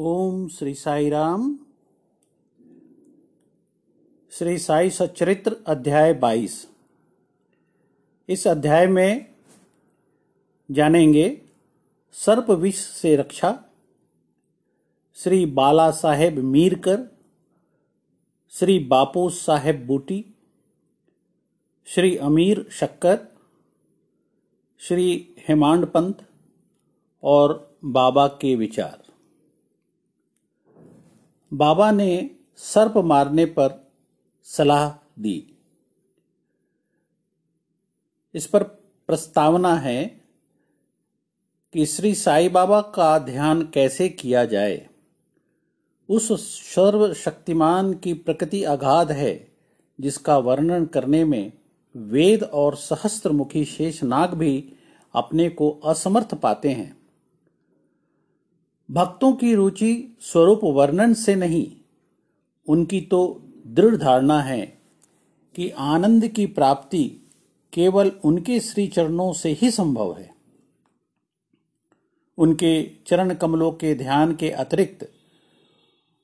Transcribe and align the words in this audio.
ओम 0.00 0.48
श्री 0.48 0.74
साई 0.74 1.10
राम 1.10 1.58
श्री 4.30 4.58
साई 4.58 4.90
सचरित्र 4.90 5.56
अध्याय 5.66 6.14
22 6.14 6.50
इस 8.28 8.46
अध्याय 8.46 8.86
में 8.86 9.34
जानेंगे 10.70 11.42
सर्प 12.12 12.50
विष 12.50 12.76
से 12.76 13.16
रक्षा, 13.16 13.64
श्री 15.14 15.46
बाला 15.46 15.90
साहेब 15.90 16.38
मीरकर, 16.38 17.18
श्री 18.50 18.78
बापू 18.78 19.30
साहेब 19.30 19.86
बूटी, 19.86 20.24
श्री 21.84 22.16
अमीर 22.16 22.66
शक्कर, 22.70 23.18
श्री 24.78 25.34
हेमांड 25.48 25.86
पंत 25.86 26.26
और 27.22 27.76
बाबा 27.84 28.28
के 28.28 28.56
विचार। 28.56 29.07
बाबा 31.52 31.90
ने 31.90 32.30
सर्प 32.56 32.96
मारने 32.96 33.44
पर 33.44 33.92
सलाह 34.44 34.90
दी। 35.18 35.54
इस 38.34 38.46
पर 38.46 38.62
प्रस्तावना 39.06 39.74
है 39.74 40.24
कि 41.72 41.86
श्री 41.86 42.14
साई 42.14 42.48
बाबा 42.48 42.80
का 42.80 43.18
ध्यान 43.18 43.62
कैसे 43.62 44.08
किया 44.08 44.44
जाए। 44.44 44.88
उस 46.08 46.32
सर्वशक्तिमान 46.74 47.94
की 47.94 48.14
प्रकृति 48.14 48.64
अगाध 48.64 49.12
है, 49.12 49.52
जिसका 50.00 50.38
वर्णन 50.38 50.84
करने 50.84 51.24
में 51.24 51.52
वेद 51.96 52.42
और 52.42 52.76
सहस्त्रमुखी 52.76 53.64
शेषनाग 53.64 54.34
भी 54.34 54.72
अपने 55.14 55.48
को 55.48 55.70
असमर्थ 55.70 56.34
पाते 56.34 56.68
हैं। 56.68 56.97
भक्तों 58.90 59.32
की 59.32 59.54
रुचि 59.54 60.16
स्वरूप 60.20 60.60
वर्णन 60.64 61.14
से 61.14 61.34
नहीं, 61.34 61.72
उनकी 62.66 63.00
तो 63.00 63.42
दृढ़ 63.66 63.96
धारणा 63.96 64.40
है 64.40 64.60
कि 65.54 65.70
आनंद 65.70 66.28
की 66.28 66.46
प्राप्ति 66.46 67.04
केवल 67.72 68.12
उनके 68.24 68.60
श्री 68.60 68.86
चरणों 68.86 69.32
से 69.32 69.52
ही 69.52 69.70
संभव 69.70 70.16
है। 70.18 70.30
उनके 72.38 72.82
चरण 73.06 73.34
कमलों 73.34 73.72
के 73.72 73.94
ध्यान 73.94 74.34
के 74.34 74.50
अतिरिक्त, 74.50 75.08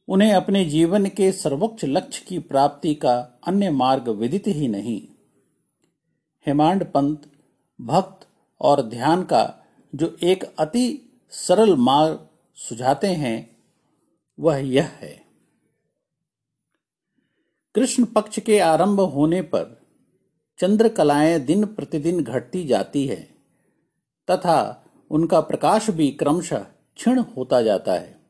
उन्हें 0.08 0.32
अपने 0.32 0.64
जीवन 0.64 1.06
के 1.06 1.32
सर्वोच्च 1.32 1.84
लक्ष्य 1.84 2.24
की 2.28 2.38
प्राप्ति 2.38 2.94
का 2.94 3.40
अन्य 3.46 3.70
मार्ग 3.70 4.08
विदित 4.08 4.46
ही 4.46 4.68
नहीं। 4.68 5.00
हेमांड 6.46 6.84
पंत, 6.84 7.22
भक्त 7.80 8.26
और 8.60 8.82
ध्यान 8.82 9.22
का 9.22 9.64
जो 9.94 10.16
एक 10.22 10.44
अति 10.58 11.10
सरल 11.30 11.76
मार्ग 11.76 12.26
सुझाते 12.54 13.06
हैं, 13.06 13.56
वह 14.40 14.56
यह 14.56 14.84
है। 14.84 15.24
कृष्ण 17.74 18.04
पक्ष 18.04 18.38
के 18.38 18.58
आरंभ 18.58 19.00
होने 19.00 19.42
पर 19.42 19.86
चंद्र 20.58 20.88
कलाएँ 20.88 21.38
दिन 21.38 21.64
प्रतिदिन 21.66 22.22
घटती 22.22 22.64
जाती 22.64 23.06
है, 23.06 23.20
तथा 24.30 24.84
उनका 25.10 25.40
प्रकाश 25.40 25.90
भी 25.90 26.10
क्रमशः 26.10 26.58
क्षीण 26.96 27.18
होता 27.18 27.62
जाता 27.62 27.92
है। 27.92 28.20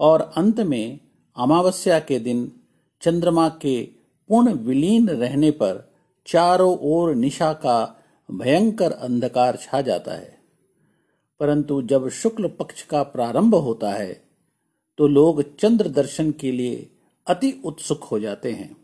और 0.00 0.32
अंत 0.36 0.60
में 0.60 1.00
अमावस्या 1.36 2.00
के 2.00 2.18
दिन 2.18 2.60
चंद्रमा 3.00 3.48
के 3.48 3.84
पूर्ण 4.28 4.52
विलीन 4.52 5.08
रहने 5.08 5.50
पर 5.50 5.94
चारों 6.26 6.78
ओर 6.78 7.14
निशा 7.14 7.52
का 7.52 8.04
भयंकर 8.30 8.92
अंधकार 8.92 9.56
छा 9.56 9.80
जाता 9.80 10.12
है। 10.12 10.33
परंतु 11.40 11.82
जब 11.82 12.08
शुक्ल 12.08 12.48
पक्ष 12.48 12.82
का 12.82 13.02
प्रारंभ 13.02 13.54
होता 13.54 13.90
है 13.90 14.22
तो 14.98 15.06
लोग 15.06 15.56
चंद्र 15.56 15.88
दर्शन 15.88 16.30
के 16.30 16.52
लिए 16.52 16.90
अति 17.26 17.62
उत्सुक 17.64 18.04
हो 18.04 18.18
जाते 18.20 18.52
हैं। 18.52 18.76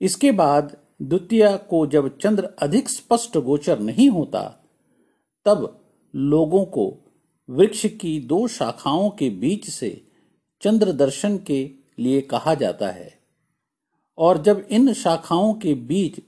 इसके 0.00 0.32
बाद 0.32 0.76
द्वितीय 1.02 1.56
को 1.70 1.86
जब 1.86 2.16
चंद्र 2.18 2.44
अधिक 2.44 2.88
स्पष्ट 2.88 3.38
गोचर 3.38 3.78
नहीं 3.78 4.08
होता, 4.10 4.42
तब 5.46 5.80
लोगों 6.14 6.64
को 6.64 6.96
वृक्ष 7.48 7.86
की 7.86 8.20
दो 8.20 8.46
शाखाओं 8.48 9.10
के 9.10 9.30
बीच 9.30 9.70
से 9.70 10.06
चंद्र 10.62 10.92
दर्शन 10.92 11.38
के 11.38 11.70
लिए 11.98 12.20
कहा 12.20 12.54
जाता 12.54 12.88
है। 12.88 13.18
और 14.18 14.42
जब 14.42 14.66
इन 14.70 14.92
शाखाओं 14.92 15.54
के 15.54 15.74
बीच 15.74 16.20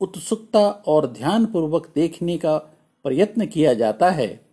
उत्सुकता 0.00 0.68
और 0.68 1.06
ध्यानपूर्वक 1.06 1.92
देखने 1.94 2.38
का 2.38 2.56
प्रयत्न 3.04 3.46
किया 3.46 3.74
जाता 3.74 4.10
है 4.10 4.43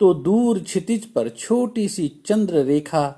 तो 0.00 0.14
दूर 0.14 0.58
क्षितिज 0.58 1.12
पर 1.12 1.28
छोटी 1.28 1.88
सी 1.88 2.08
चंद्र 2.08 2.64
रेखा 2.64 3.08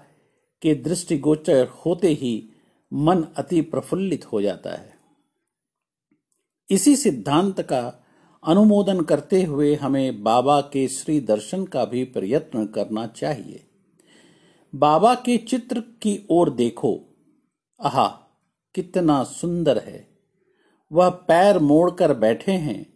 के 0.62 0.74
दृष्टिगोचर 0.74 1.66
होते 1.66 2.08
ही 2.08 2.50
मन 2.92 3.24
अति 3.36 3.60
प्रफुल्लित 3.60 4.32
हो 4.32 4.42
जाता 4.42 4.70
है। 4.70 4.98
इसी 6.70 6.96
सिद्धांत 6.96 7.62
का 7.62 8.04
अनुमोदन 8.46 9.00
करते 9.00 9.42
हुए 9.42 9.74
हमें 9.74 10.22
बाबा 10.22 10.60
के 10.60 10.88
श्री 10.88 11.20
दर्शन 11.20 11.64
का 11.64 11.84
भी 11.84 12.04
प्रयत्न 12.04 12.66
करना 12.66 13.06
चाहिए। 13.06 13.64
बाबा 14.74 15.14
के 15.14 15.36
चित्र 15.36 15.80
की 15.80 16.26
ओर 16.30 16.50
देखो। 16.50 17.04
आहा, 17.80 18.08
कितना 18.74 19.24
सुंदर 19.24 19.78
है। 19.78 20.08
वह 20.92 21.08
पैर 21.08 21.58
मोड़कर 21.58 22.14
बैठे 22.14 22.52
हैं 22.52 22.94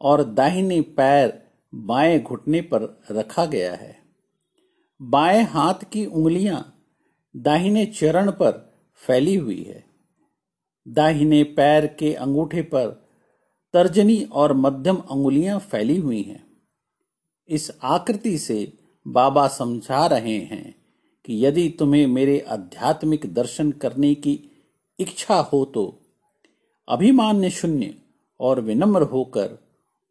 और 0.00 0.24
दाहिने 0.24 0.80
पैर 0.80 1.43
बाएँ 1.74 2.22
घुटने 2.22 2.60
पर 2.60 3.02
रखा 3.10 3.46
गया 3.46 3.74
है। 3.74 3.96
बाएँ 5.02 5.42
हाथ 5.42 5.74
की 5.74 6.06
उंगलियाँ 6.06 6.78
दाहिने 7.36 7.86
चरण 7.86 8.30
पर 8.30 8.74
फैली 8.94 9.34
हुई 9.34 9.62
है। 9.62 9.84
दाहिने 10.88 11.44
पैर 11.44 11.86
के 11.86 12.14
अंगूठे 12.14 12.62
पर 12.62 13.08
तर्जनी 13.72 14.24
और 14.24 14.52
मध्यम 14.52 14.96
अंगुलियाँ 14.96 15.58
फैली 15.58 15.96
हुई 15.96 16.22
हैं। 16.22 16.46
इस 17.48 17.78
आकृति 17.82 18.38
से 18.38 18.72
बाबा 19.06 19.48
समझा 19.48 20.06
रहे 20.06 20.38
हैं 20.38 20.74
कि 21.24 21.46
यदि 21.46 21.76
तुम्हें 21.78 22.06
मेरे 22.06 22.40
आध्यात्मिक 22.40 23.34
दर्शन 23.34 23.72
करने 23.72 24.14
की 24.14 24.50
इच्छा 25.00 25.34
हो 25.34 25.64
तो 25.64 26.00
अभिमान्य 26.88 27.50
शून्य 27.50 27.94
और 28.40 28.60
विनम्र 28.60 29.02
होकर 29.02 29.63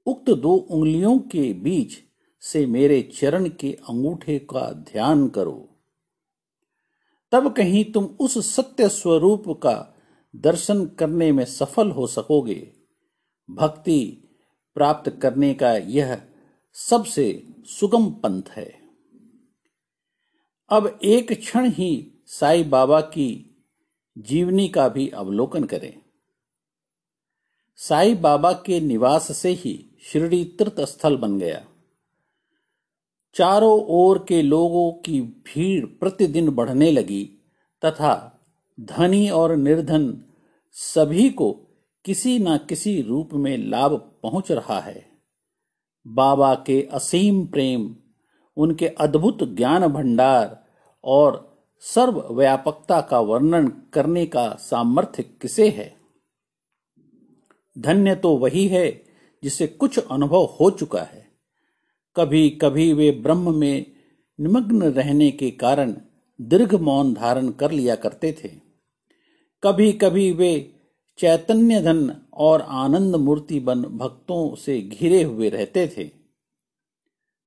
उक्त 0.06 0.30
दो 0.30 0.56
उंगलियों 0.56 1.20
के 1.20 1.54
बीच 1.54 1.94
से 2.42 2.66
मेरे 2.66 3.02
चरण 3.02 3.50
के 3.50 3.74
अंगूठे 3.74 4.40
का 4.40 4.72
ध्यान 4.72 5.28
करो। 5.28 5.70
तब 7.32 7.54
कहीं 7.54 7.92
तुम 7.92 8.06
उस 8.06 8.56
सत्य 8.56 8.90
स्वरूप 8.90 9.44
का 9.50 9.96
दर्शन 10.36 10.86
करने 10.86 11.32
में 11.32 11.46
सफल 11.46 11.92
हो 11.92 12.08
सकोगे। 12.08 12.72
भक्ति 13.52 14.24
प्राप्त 14.76 15.10
करने 15.10 15.54
का 15.54 15.78
यह 15.78 16.22
सबसे 16.74 17.48
सुगम 17.66 18.12
पंथ 18.12 18.44
है। 18.50 18.80
अब 20.70 21.00
एक 21.04 21.32
क्षण 21.32 21.70
ही 21.70 22.24
साई 22.28 22.64
बाबा 22.64 23.02
की 23.02 23.56
जीवनी 24.18 24.68
का 24.68 24.90
भी 24.90 25.10
अवलोकन 25.10 25.64
करें। 25.64 26.02
साई 27.76 28.16
बाबा 28.16 28.54
के 28.54 28.80
निवास 28.80 29.38
से 29.38 29.50
ही 29.50 29.93
शिरडी 30.04 30.46
तीर्थ 30.46 30.82
स्थल 30.82 31.18
बन 31.18 31.40
गया। 31.40 31.66
चारों 33.36 33.86
ओर 33.86 34.26
के 34.28 34.42
लोगों 34.42 34.92
की 34.92 35.22
भीड़ 35.22 35.86
प्रतिदिन 35.86 36.50
बढ़ने 36.50 36.92
लगी 36.92 37.26
तथा 37.86 38.40
धनी 38.80 39.30
और 39.30 39.56
निर्धन 39.56 40.24
सभी 40.72 41.30
को 41.30 41.52
किसी 42.06 42.40
न 42.40 42.58
किसी 42.58 43.02
रूप 43.02 43.30
में 43.34 43.58
लाभ 43.58 44.20
पहुँच 44.24 44.52
रहा 44.52 44.80
है। 44.80 45.08
बाबा 46.08 46.56
के 46.56 46.90
असीम 46.92 47.46
प्रेम, 47.46 47.96
उनके 48.58 48.88
अद्भुत 48.88 49.44
ज्ञान 49.44 49.88
भंडार 49.88 50.66
और 51.04 51.54
सर्वव्यापकता 51.80 53.02
का 53.02 53.20
वर्णन 53.20 53.68
करने 53.68 54.26
का 54.26 54.50
सामर्थ्य 54.50 55.24
किसे 55.24 55.70
है? 55.70 55.98
धन्य 57.78 58.16
तो 58.16 58.38
वही 58.38 58.68
है 58.68 59.13
जिसे 59.44 59.68
कुछ 59.68 60.00
अनुभव 60.00 60.44
हो 60.60 60.70
चुका 60.72 61.02
है। 61.02 61.26
कभी 62.16 62.50
कभी 62.62 62.92
वे 62.94 63.10
ब्रह्म 63.12 63.56
में 63.56 63.86
निमग्न 64.40 64.84
रहने 64.84 65.30
के 65.32 65.50
कारण 65.52 65.96
दीर्घ 66.40 66.74
मौन 66.76 67.14
धारण 67.14 67.50
कर 67.52 67.72
लिया 67.72 67.96
करते 67.96 68.32
थे। 68.34 68.50
कभी 69.64 69.92
कभी 69.94 70.32
वे 70.32 70.54
चैतन्य 71.20 71.82
धन 71.82 72.16
और 72.34 72.62
आनंद 72.62 73.16
मूर्ति 73.16 73.60
बन 73.60 73.82
भक्तों 73.82 74.56
से 74.56 74.80
घिरे 74.82 75.22
हुए 75.24 75.50
रहते 75.50 75.88
थे। 75.98 76.04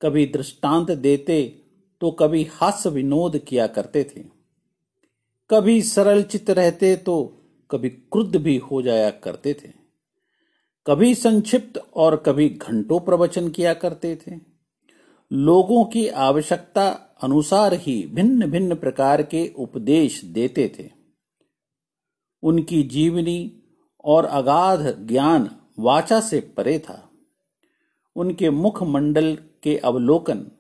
कभी 0.02 0.26
दृष्टांत 0.26 0.90
देते 0.90 1.42
तो 2.00 2.10
कभी 2.10 2.42
हास्य 2.52 2.90
विनोद 2.90 3.38
किया 3.38 3.66
करते 3.66 4.04
थे। 4.04 4.24
कभी 5.50 5.80
सरल 5.82 6.22
चित्त 6.22 6.50
रहते 6.50 6.94
तो 6.96 7.24
कभी 7.70 7.88
क्रुद्ध 7.88 8.36
भी 8.36 8.56
हो 8.56 8.82
जाया 8.82 9.10
करते 9.10 9.54
थे। 9.54 9.85
कभी 10.86 11.14
संक्षिप्त 11.14 11.90
और 11.94 12.16
कभी 12.16 12.48
घंटों 12.48 13.00
प्रवचन 13.00 13.48
किया 13.48 13.74
करते 13.74 14.16
थे। 14.16 14.32
लोगों 15.32 15.84
की 15.84 16.08
आवश्यकता 16.08 16.88
अनुसार 17.22 17.74
ही 17.74 18.06
भिन्न 18.06 18.50
भिन्न 18.50 18.74
प्रकार 18.74 19.22
के 19.22 19.52
उपदेश 19.58 20.24
देते 20.24 20.72
थे। 20.78 20.90
उनकी 22.42 22.82
जीवनी 22.82 23.62
और 24.04 24.24
अगाध 24.24 25.06
ज्ञान 25.06 25.50
वाचा 25.78 26.20
से 26.20 26.40
परे 26.40 26.78
था। 26.78 27.10
उनके 28.16 28.50
मुखमंडल 28.50 29.38
के 29.62 29.76
अवलोकन, 29.76 30.50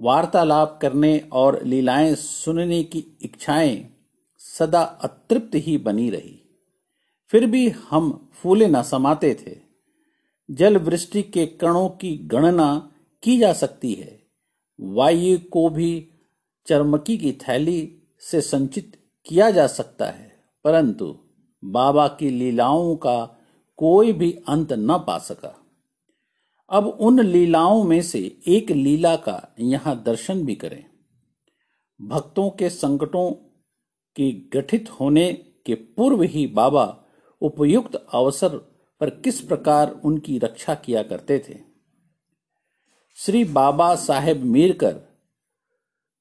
वार्तालाप 0.00 0.78
करने 0.82 1.28
और 1.32 1.64
लीलाएँ 1.64 2.14
सुनने 2.14 2.82
की 2.82 3.04
इच्छाएँ 3.22 3.90
सदा 4.38 4.82
अतृप्त 4.82 5.50
ही 5.54 5.78
बनी 5.78 6.10
रही। 6.10 6.45
फिर 7.32 7.46
भी 7.46 7.68
हम 7.68 8.30
फूले 8.32 8.66
न 8.66 8.82
समाते 8.82 9.34
थे। 9.34 9.56
जल 10.48 10.76
वृष्टि 10.76 11.22
के 11.22 11.46
कणों 11.46 11.88
की 11.88 12.16
गणना 12.16 12.90
की 13.22 13.38
जा 13.38 13.52
सकती 13.52 13.92
है। 13.92 14.18
वायु 14.80 15.38
को 15.50 15.68
भी 15.68 16.08
चरमकी 16.66 17.16
की 17.18 17.32
थैली 17.32 18.02
से 18.20 18.40
संचित 18.40 18.96
किया 19.26 19.50
जा 19.50 19.66
सकता 19.66 20.06
है, 20.06 20.32
परंतु 20.64 21.16
बाबा 21.62 22.06
की 22.08 22.30
लीलाओं 22.30 22.96
का 22.96 23.24
कोई 23.78 24.12
भी 24.12 24.30
अंत 24.48 24.72
न 24.72 24.98
पा 24.98 25.18
सका। 25.18 25.54
अब 26.70 26.86
उन 26.86 27.20
लीलाओं 27.20 27.82
में 27.84 28.02
से 28.02 28.20
एक 28.46 28.70
लीला 28.70 29.16
का 29.16 29.54
यहाँ 29.60 30.02
दर्शन 30.02 30.44
भी 30.44 30.54
करें। 30.54 30.84
भक्तों 32.00 32.48
के 32.50 32.70
संकटों 32.70 33.30
के 34.16 34.30
गठित 34.52 34.90
होने 34.90 35.32
के 35.66 35.74
पूर्व 35.74 36.22
ही 36.22 36.46
बाबा 36.46 36.84
उपयुक्त 37.40 38.06
अवसर 38.12 38.48
पर 39.00 39.10
किस 39.10 39.40
प्रकार 39.40 40.00
उनकी 40.04 40.38
रक्षा 40.38 40.74
किया 40.74 41.02
करते 41.02 41.38
थे? 41.38 41.54
श्री 43.16 43.44
बाबा 43.44 43.94
साहेब 43.94 44.42
मीरकर, 44.42 45.00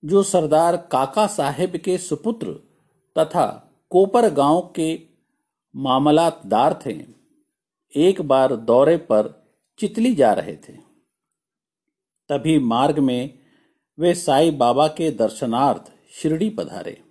जो 0.05 0.23
सरदार 0.23 0.77
काका 0.77 1.27
साहेब 1.27 1.75
के 1.75 1.97
सुपुत्र 1.97 2.47
तथा 3.17 3.71
कोपर 3.89 4.29
गाँव 4.29 4.73
के 4.75 4.99
मामलातदार 5.75 6.81
थे, 6.85 7.05
एक 7.95 8.21
बार 8.21 8.55
दौरे 8.55 8.97
पर 8.97 9.47
चितली 9.79 10.15
जा 10.15 10.33
रहे 10.33 10.55
थे। 10.55 10.73
तभी 12.29 12.59
मार्ग 12.59 12.99
में 12.99 13.39
वे 13.99 14.13
साईं 14.13 14.57
बाबा 14.57 14.87
के 14.87 15.11
दर्शनार्थ 15.11 15.91
शिरडी 16.11 16.49
पधारे। 16.49 17.03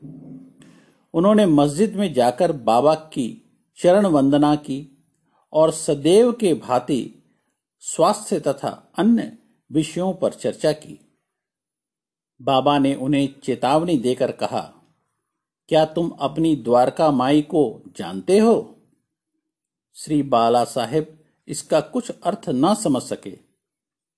उन्होंने 1.15 1.47
मस्जिद 1.47 1.97
में 1.97 2.13
जाकर 2.13 2.53
बाबा 2.53 2.95
की 2.95 3.44
चरण 3.79 4.07
वंदना 4.07 4.55
की 4.57 5.07
और 5.53 5.71
सदैव 5.71 6.33
के 6.33 6.55
भांति 6.55 7.23
स्वास्थ्य 7.79 8.41
तथा 8.41 8.93
अन्य 8.99 9.39
विषयों 9.73 10.13
पर 10.15 10.33
चर्चा 10.33 10.73
की। 10.73 10.99
बाबा 12.41 12.79
ने 12.79 12.95
उन्हें 12.95 13.41
चेतावनी 13.41 13.97
देकर 13.99 14.33
कहा, 14.33 14.61
क्या 15.69 15.85
तुम 15.85 16.09
अपनी 16.11 16.57
द्वारका 16.57 17.11
माई 17.11 17.43
को 17.43 17.83
जानते 17.97 18.39
हो? 18.39 18.77
श्री 19.95 20.23
बाला 20.23 20.65
साहेब 20.65 21.25
इसका 21.49 21.81
कुछ 21.81 22.11
अर्थ 22.11 22.49
न 22.49 22.75
समझ 22.75 23.03
सके, 23.03 23.39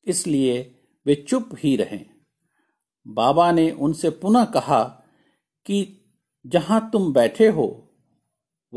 इसलिए 0.07 0.75
वे 1.07 1.15
चुप 1.15 1.51
ही 1.59 1.77
रहे। 1.77 2.05
बाबा 3.07 3.53
ने 3.53 3.71
उनसे 3.71 4.11
पुनः 4.11 4.45
कहा 4.45 4.83
कि 5.67 6.03
जहाँ 6.47 6.91
तुम 6.93 7.13
बैठे 7.13 7.49
हो 7.49 7.86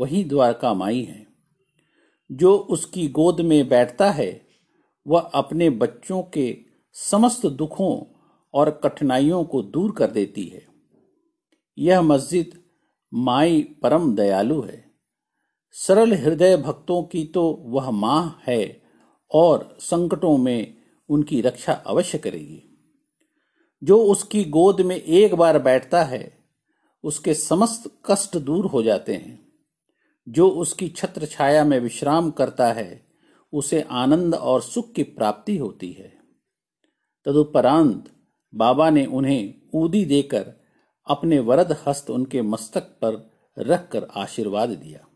वही 0.00 0.24
द्वारका 0.24 0.74
माई 0.74 1.02
है। 1.02 1.26
जो 2.32 2.56
उसकी 2.56 3.08
गोद 3.08 3.40
में 3.40 3.68
बैठता 3.68 4.10
है, 4.10 4.46
वह 5.06 5.20
अपने 5.20 5.70
बच्चों 5.70 6.22
के 6.22 6.58
समस्त 6.92 7.46
दुखों 7.46 8.20
और 8.54 8.70
कठिनाइयों 8.70 9.44
को 9.44 9.62
दूर 9.62 9.92
कर 9.92 10.10
देती 10.10 10.44
है। 10.44 10.66
यह 11.78 12.02
मस्जिद 12.02 12.62
माई 13.14 13.62
परम 13.62 14.14
दयालु 14.14 14.60
है। 14.60 14.90
सरल 15.72 16.12
हृदय 16.14 16.56
भक्तों 16.56 17.02
की 17.02 17.24
तो 17.24 17.62
वह 17.66 17.90
माँ 17.90 18.42
है 18.46 18.82
और 19.34 19.76
संकटों 19.80 20.36
में 20.36 20.76
उनकी 21.08 21.40
रक्षा 21.40 21.72
अवश्य 21.72 22.18
करेगी। 22.18 22.62
जो 23.84 24.04
उसकी 24.04 24.44
गोद 24.44 24.80
में 24.80 24.96
एक 24.96 25.34
बार 25.34 25.58
बैठता 25.58 26.04
है, 26.04 26.38
उसके 27.04 27.34
समस्त 27.34 28.02
कष्ट 28.10 28.36
दूर 28.36 28.66
हो 28.66 28.82
जाते 28.82 29.14
हैं। 29.14 29.49
जो 30.30 30.48
उसकी 30.48 30.88
छत्र 30.88 31.26
छाया 31.26 31.64
में 31.64 31.80
विश्राम 31.80 32.30
करता 32.30 32.72
है, 32.72 33.06
उसे 33.52 33.82
आनंद 33.82 34.34
और 34.34 34.62
सुख 34.62 34.92
की 34.92 35.02
प्राप्ति 35.02 35.56
होती 35.56 35.92
है। 35.92 36.18
तदुपरांत 37.24 38.10
बाबा 38.54 38.90
ने 38.90 39.06
उन्हें 39.06 39.54
ऊदी 39.74 40.04
देकर 40.04 40.54
अपने 41.06 41.38
वरद 41.38 41.76
हस्त 41.86 42.10
उनके 42.10 42.42
मस्तक 42.42 42.80
पर 42.80 43.30
रखकर 43.58 44.04
आशीर्वाद 44.04 44.68
दिया। 44.68 45.06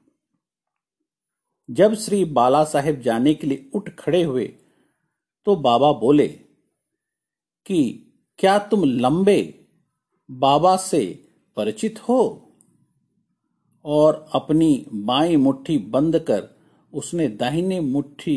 जब 1.71 1.95
श्री 1.95 2.25
बाला 2.25 2.65
साहेब 2.65 3.01
जाने 3.01 3.35
के 3.35 3.47
लिए 3.47 3.71
उठ 3.75 3.91
खड़े 3.91 4.23
हुए 4.23 4.55
तो 5.45 5.57
बाबा 5.57 5.93
बोले 5.93 6.29
कि, 7.67 8.07
क्या 8.39 8.59
तुम 8.59 8.85
लंबे 8.85 9.67
बाबा 10.31 10.77
से 10.77 11.29
परिचित 11.57 11.99
हो? 12.09 12.44
और 13.85 14.27
अपनी 14.33 14.87
बाई 14.93 15.37
मुट्ठी 15.37 15.79
बंद 15.79 16.19
कर 16.19 16.49
उसने 16.95 17.29
दाहिने 17.29 17.81
मुट्ठी 17.81 18.37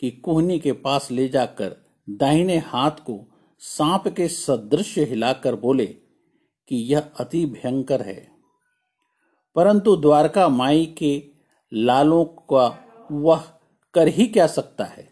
की 0.00 0.10
कोहनी 0.10 0.58
के 0.58 0.72
पास 0.72 1.10
ले 1.10 1.28
जाकर 1.28 1.76
दाहिने 2.10 2.58
हाथ 2.58 2.90
को 2.90 3.32
सांप 3.58 4.08
के 4.08 4.28
सदृश 4.28 4.98
हिलाकर 4.98 5.54
बोले 5.54 5.86
कि 6.68 6.76
यह 6.76 7.00
अति 7.00 7.46
भयंकर 7.46 8.02
है। 8.02 8.30
परंतु 9.54 9.96
द्वारका 9.96 10.48
माई 10.48 10.86
के 10.86 11.24
लालों 11.74 12.24
का 12.24 12.84
वह 13.12 13.44
कर 13.94 14.08
ही 14.08 14.26
क्या 14.26 14.46
सकता 14.46 14.84
है? 14.84 15.08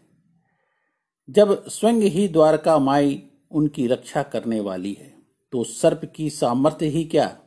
जब 1.31 1.69
स्वयं 1.69 1.95
ही 1.95 2.29
द्वारका 2.29 2.79
माई 2.79 3.23
उनकी 3.51 3.87
रक्षा 3.87 4.23
करने 4.23 4.61
वाली 4.61 4.93
है 4.93 5.19
तो 5.53 5.65
सर्प 5.65 6.13
की 6.17 6.31
सामर्थ्य 6.31 6.87
ही 6.87 7.05
क्या? 7.05 7.39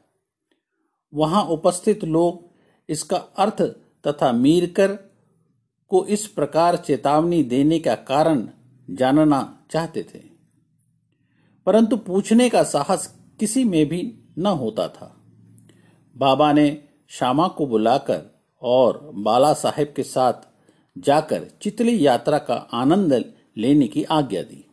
वहाँ 1.14 1.44
उपस्थित 1.44 2.04
लोग 2.04 2.52
इसका 2.90 3.18
अर्थ 3.18 3.62
तथा 4.08 4.32
मीरकर 4.32 4.94
को 5.88 6.06
इस 6.06 6.28
प्रकार 6.28 6.76
चेतावनी 6.76 7.44
देने 7.44 7.80
का 7.80 7.96
कारण 7.96 8.48
जानना 8.90 9.66
चाहते 9.72 10.04
थे। 10.04 10.22
परंतु 11.66 11.98
पूछने 11.98 12.50
का 12.50 12.64
साहस 12.64 13.16
किसी 13.40 13.64
में 13.64 13.86
भी 13.86 14.24
न 14.38 14.46
होता 14.46 14.88
था। 14.88 15.18
बाबा 16.18 16.54
ने 16.54 16.84
श्यामा 17.10 17.48
को 17.48 17.68
बुलाकर 17.68 18.42
और 18.62 19.12
बाला 19.14 19.54
साहेब 19.54 19.94
के 19.96 20.04
साथ 20.04 20.34
जाकर 20.98 21.48
चितली 21.62 22.06
यात्रा 22.06 22.38
का 22.38 22.56
आनंद 22.56 23.34
लेने 23.58 23.88
की 23.88 24.04
आज्ञा 24.04 24.42
दी। 24.42 24.66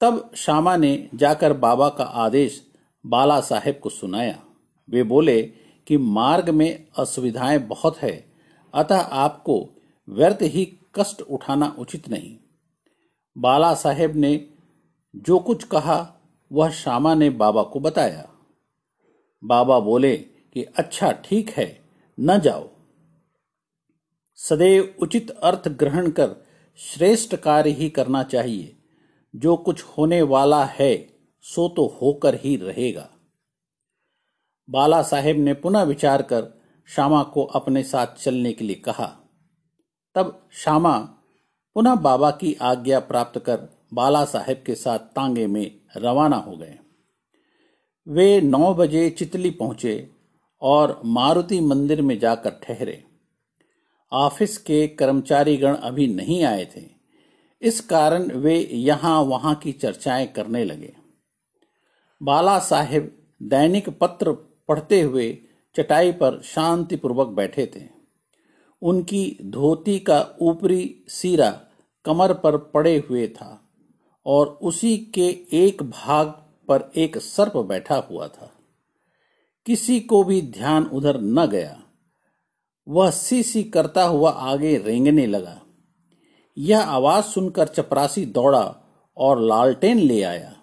तब 0.00 0.30
श्यामा 0.36 0.76
ने 0.76 1.08
जाकर 1.14 1.52
बाबा 1.52 1.88
का 1.88 2.04
आदेश 2.04 2.66
बाला 3.06 3.40
साहेब 3.40 3.80
को 3.82 3.88
सुनाया। 3.90 4.43
वे 4.88 5.02
बोले 5.02 5.42
कि 5.86 5.96
मार्ग 5.96 6.50
में 6.50 6.86
असुविधाएँ 6.98 7.58
बहुत 7.58 7.96
है, 7.96 8.32
अतः 8.74 8.98
आपको 8.98 9.70
व्यर्थ 10.08 10.38
ही 10.42 10.78
कष्ट 10.94 11.22
उठाना 11.22 11.76
उचित 11.78 12.08
नहीं। 12.08 12.36
बाला 13.38 13.74
साहेब 13.74 14.16
ने 14.16 14.50
जो 15.16 15.38
कुछ 15.38 15.64
कहा, 15.64 16.16
वह 16.52 16.70
श्यामा 16.70 17.14
ने 17.14 17.30
बाबा 17.30 17.62
को 17.62 17.80
बताया। 17.80 18.30
बाबा 19.44 19.80
बोले 19.80 20.16
कि 20.16 20.62
अच्छा 20.62 21.12
ठीक 21.12 21.50
है, 21.50 21.80
न 22.20 22.40
जाओ। 22.40 22.68
सदैव 24.34 24.94
उचित 25.02 25.30
अर्थ 25.30 25.68
ग्रहण 25.68 26.10
कर 26.10 26.46
श्रेष्ठ 26.76 27.36
कार्य 27.36 27.70
ही 27.70 27.90
करना 27.90 28.22
चाहिए। 28.22 28.76
जो 29.36 29.56
कुछ 29.56 29.82
होने 29.82 30.22
वाला 30.22 30.64
है, 30.64 31.08
सो 31.40 31.68
तो 31.68 31.98
होकर 32.02 32.34
ही 32.34 32.56
रहेगा। 32.56 33.10
बाला 34.70 35.02
साहेब 35.02 35.36
ने 35.36 35.54
पुनः 35.54 35.82
विचार 35.82 36.22
कर 36.22 36.62
श्यामा 36.88 37.22
को 37.22 37.44
अपने 37.44 37.82
साथ 37.82 38.06
चलने 38.06 38.52
के 38.52 38.64
लिए 38.64 38.76
कहा। 38.76 39.20
तब 40.14 40.48
श्यामा 40.52 40.98
पुनः 41.74 41.94
बाबा 41.94 42.30
की 42.30 42.54
आज्ञा 42.54 43.00
प्राप्त 43.00 43.38
कर 43.38 43.68
बाला 43.94 44.24
साहेब 44.24 44.62
के 44.66 44.74
साथ 44.74 44.98
तांगे 44.98 45.46
में 45.46 45.80
रवाना 45.96 46.36
हो 46.36 46.56
गए। 46.56 46.78
वे 48.08 48.40
नौ 48.40 48.74
बजे 48.74 49.10
चितली 49.10 49.50
पहुँचे 49.50 50.10
और 50.60 51.02
मारुति 51.04 51.60
मंदिर 51.60 52.02
में 52.02 52.18
जाकर 52.18 52.50
ठहरे। 52.50 53.04
ऑफ़िस 54.12 54.58
के 54.58 54.88
कर्मचारीगण 54.88 55.74
अभी 55.74 56.06
नहीं 56.06 56.44
आए 56.44 56.64
थे। 56.76 56.82
इस 57.62 57.80
कारण 57.80 58.22
वे 58.22 58.68
यहाँ 58.72 59.22
वहाँ 59.22 59.54
की 59.54 59.72
चर्चाएँ 59.72 60.26
करने 60.26 60.64
लगे। 60.64 60.96
बाला 62.22 62.58
साहेब 62.58 63.32
दैनिक 63.42 63.88
पत्र 63.88 64.53
पढ़ते 64.68 65.00
हुए 65.00 65.38
चटाई 65.76 66.12
पर 66.12 66.42
शांतिपूर्वक 66.42 67.26
बैठे 67.26 67.66
थे। 67.66 67.88
उनकी 68.82 69.38
धोती 69.44 69.98
का 69.98 70.28
ऊपरी 70.42 71.04
सीरा 71.08 71.60
कमर 72.04 72.34
पर 72.34 72.56
पड़े 72.56 73.06
हुए 73.10 73.28
था 73.28 73.68
और 74.26 74.46
उसी 74.46 74.98
के 74.98 75.46
एक 75.52 75.82
भाग 75.82 76.28
पर 76.68 76.90
एक 76.96 77.18
सर्प 77.18 77.56
बैठा 77.56 77.96
हुआ 77.96 78.28
था। 78.28 78.52
किसी 79.66 80.00
को 80.00 80.24
भी 80.24 80.42
ध्यान 80.42 80.84
उधर 80.86 81.20
न 81.20 81.46
गया। 81.46 81.82
वह 82.88 83.10
सी 83.10 83.42
सी 83.42 83.64
करता 83.64 84.04
हुआ 84.04 84.30
आगे 84.30 84.78
रेंगने 84.78 85.26
लगा। 85.26 85.60
यह 86.58 86.80
आवाज़ 86.80 87.24
सुनकर 87.24 87.68
चपरासी 87.68 88.26
दौड़ा 88.26 88.76
और 89.16 89.40
लालटेन 89.40 89.98
ले 89.98 90.22
आया। 90.22 90.56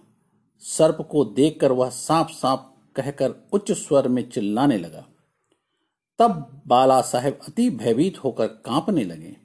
सर्प 0.60 1.08
को 1.12 1.25
देखकर 1.25 1.72
वह 1.72 1.89
सांप 1.89 2.27
सांप 2.27 2.70
कहकर 2.95 3.50
उच्च 3.53 3.71
स्वर 3.71 4.07
में 4.07 4.29
चिल्लाने 4.29 4.77
लगा। 4.77 5.07
तब 6.19 6.62
बाला 6.67 7.01
साहेब 7.01 7.39
अति 7.48 7.69
भयभीत 7.69 8.24
होकर 8.24 8.48
कांपने 8.48 9.03
लगे। 9.03 9.38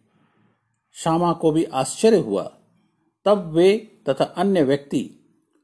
श्यामा 0.93 1.33
को 1.33 1.50
भी 1.50 1.65
आश्चर्य 1.65 2.17
हुआ। 2.17 2.59
तब 3.25 3.53
वे 3.53 4.03
तथा 4.09 4.25
अन्य 4.25 4.62
व्यक्ति 4.62 5.11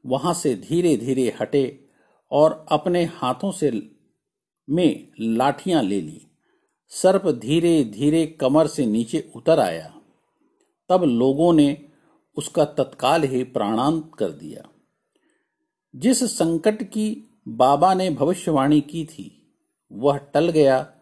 वहाँ 0.05 0.33
से 0.33 0.55
धीरे 0.55 0.97
धीरे 0.97 1.35
हटे 1.41 1.87
और 2.31 2.65
अपने 2.71 3.05
हाथों 3.05 3.51
से 3.51 3.95
में 4.69 5.07
लाठियाँ 5.19 5.83
ले 5.83 6.01
ली। 6.01 6.27
सर्प 6.87 7.27
धीरे 7.27 7.83
धीरे 7.83 8.27
कमर 8.27 8.67
से 8.67 8.85
नीचे 8.85 9.31
उतर 9.35 9.59
आया। 9.59 10.01
तब 10.89 11.03
लोगों 11.03 11.53
ने 11.53 11.85
उसका 12.37 12.65
तत्काल 12.65 13.23
ही 13.23 13.43
प्राणांत 13.43 14.11
कर 14.19 14.29
दिया। 14.29 14.69
जिस 15.95 16.23
संकट 16.23 16.83
की 16.83 17.32
बाबा 17.47 17.93
ने 17.93 18.09
भविष्यवाणी 18.09 18.81
की 18.81 19.05
थी। 19.05 19.55
वह 19.91 20.17
टल 20.17 20.49
गया 20.49 20.93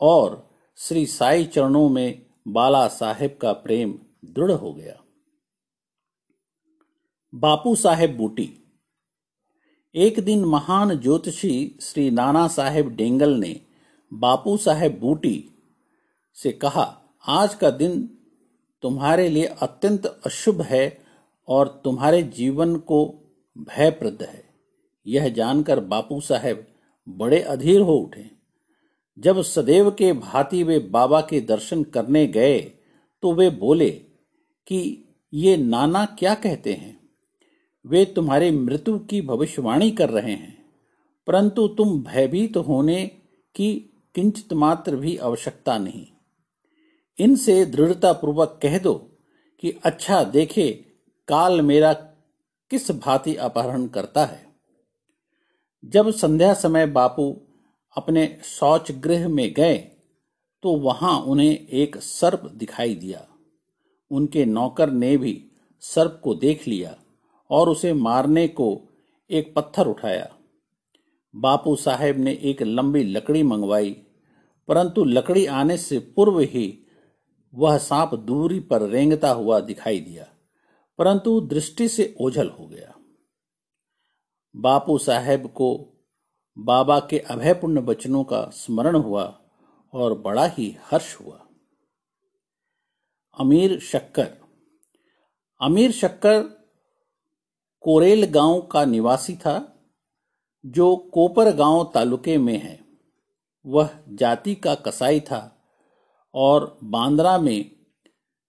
और 0.00 0.50
श्री 0.76 1.06
साई 1.06 1.44
चरणों 1.44 1.88
में 1.88 2.26
बाला 2.48 2.88
साहेब 2.88 3.38
का 3.42 3.52
प्रेम 3.52 3.98
दृढ़ 4.24 4.52
हो 4.52 4.74
गया। 4.74 5.00
बापू 7.34 7.74
साहेब 7.74 8.16
बूटी। 8.16 8.52
एक 9.94 10.20
दिन 10.20 10.44
महान 10.44 10.98
ज्योतिषी 10.98 11.78
श्री 11.80 12.10
नाना 12.10 12.48
साहेब 12.48 12.88
डेंगल 12.88 13.30
ने 13.30 13.60
बापू 14.12 14.56
साहेब 14.56 14.98
बूटी 15.00 15.44
से 16.34 16.52
कहा, 16.52 17.02
आज 17.24 17.54
का 17.54 17.70
दिन 17.70 18.18
तुम्हारे 18.82 19.28
लिए 19.28 19.44
अत्यंत 19.44 20.06
अशुभ 20.06 20.62
है 20.62 21.04
और 21.48 21.80
तुम्हारे 21.84 22.22
जीवन 22.22 22.76
को 22.76 23.06
भयप्रद 23.58 24.22
है। 24.22 24.47
यह 25.08 25.28
जानकर 25.28 25.80
बापू 25.82 26.20
साहेब 26.20 26.66
बड़े 27.06 27.40
अधीर 27.42 27.80
हो 27.80 27.94
उठे। 27.94 28.30
जब 29.18 29.40
सदैव 29.42 29.90
के 29.90 30.12
भांति 30.12 30.62
वे 30.62 30.78
बाबा 30.90 31.20
के 31.20 31.40
दर्शन 31.40 31.82
करने 31.84 32.26
गए 32.26 32.58
तो 33.22 33.32
वे 33.32 33.50
बोले 33.50 33.90
कि 33.90 34.80
ये 35.32 35.56
नाना 35.56 36.04
क्या 36.18 36.34
कहते 36.34 36.72
हैं? 36.72 36.96
वे 37.84 38.04
तुम्हारी 38.06 38.50
मृत्यु 38.50 38.98
की 39.00 39.20
भविष्यवाणी 39.22 39.90
कर 39.90 40.10
रहे 40.10 40.32
हैं, 40.32 40.56
परंतु 41.26 41.66
तुम 41.68 41.98
भयभीत 42.02 42.56
होने 42.58 43.04
की 43.54 43.74
किंचित 44.14 44.52
मात्र 44.52 44.96
भी 44.96 45.16
आवश्यकता 45.16 45.78
नहीं। 45.78 46.06
इनसे 47.18 47.64
दृढ़ता 47.66 48.12
पूर्वक 48.12 48.58
कह 48.62 48.78
दो 48.78 48.94
कि 49.62 49.70
अच्छा 49.84 50.22
देखे, 50.24 50.70
काल 51.28 51.60
मेरा 51.62 51.92
किस 51.92 52.90
भांति 52.90 53.34
अपहरण 53.36 53.86
करता 53.86 54.24
है। 54.24 54.46
जब 55.84 56.10
संध्या 56.10 56.52
समय 56.54 56.86
बापू 56.86 57.30
अपने 57.96 58.26
शौच 58.44 58.90
गृह 59.00 59.28
में 59.28 59.52
गए 59.54 59.76
तो 60.62 60.74
वहाँ 60.76 61.18
उन्हें 61.20 61.68
एक 61.68 61.96
सर्प 61.96 62.50
दिखाई 62.54 62.94
दिया। 62.94 63.26
उनके 64.10 64.44
नौकर 64.44 64.90
ने 64.90 65.16
भी 65.16 65.32
सर्प 65.82 66.20
को 66.24 66.34
देख 66.34 66.66
लिया 66.68 66.94
और 67.50 67.68
उसे 67.68 67.92
मारने 67.92 68.46
को 68.50 68.68
एक 69.30 69.52
पत्थर 69.54 69.86
उठाया। 69.86 70.28
बापू 71.34 71.74
साहेब 71.76 72.18
ने 72.18 72.32
एक 72.42 72.62
लंबी 72.62 73.02
लकड़ी 73.04 73.42
मंगवाई, 73.42 73.90
परंतु 74.68 75.04
लकड़ी 75.04 75.46
आने 75.46 75.76
से 75.76 75.98
पूर्व 76.16 76.38
ही 76.40 76.66
वह 77.54 77.78
सांप 77.78 78.14
दूरी 78.16 78.60
पर 78.60 78.82
रेंगता 78.82 79.30
हुआ 79.30 79.60
दिखाई 79.60 80.00
दिया, 80.00 80.26
परंतु 80.98 81.40
दृष्टि 81.40 81.88
से 81.88 82.14
ओझल 82.20 82.48
हो 82.50 82.66
गया। 82.66 82.94
बापू 84.56 84.98
साहेब 84.98 85.46
को 85.46 85.88
बाबा 86.58 87.00
के 87.00 87.18
अभयपूर्ण 87.18 87.78
वचनों 87.78 88.24
का 88.24 88.48
स्मरण 88.48 88.96
हुआ 88.96 89.40
और 89.94 90.18
बड़ा 90.18 90.46
ही 90.46 90.76
हर्ष 90.82 91.20
हुआ। 91.20 91.46
अमीर 93.40 93.80
शक्कर। 93.80 94.36
अमीर 95.60 95.92
शक्कर 95.92 96.42
कोरेल 97.80 98.24
गाँव 98.24 98.60
का 98.62 98.84
निवासी 98.84 99.36
था, 99.36 99.74
जो 100.66 100.96
कोपर 100.96 101.54
गाँव 101.54 101.90
तालुके 101.94 102.38
में 102.38 102.58
है। 102.58 102.84
वह 103.66 103.90
जाति 104.08 104.54
का 104.54 104.74
कसाई 104.74 105.20
था 105.20 105.62
और 106.34 106.78
बांद्रा 106.84 107.38
में 107.38 107.76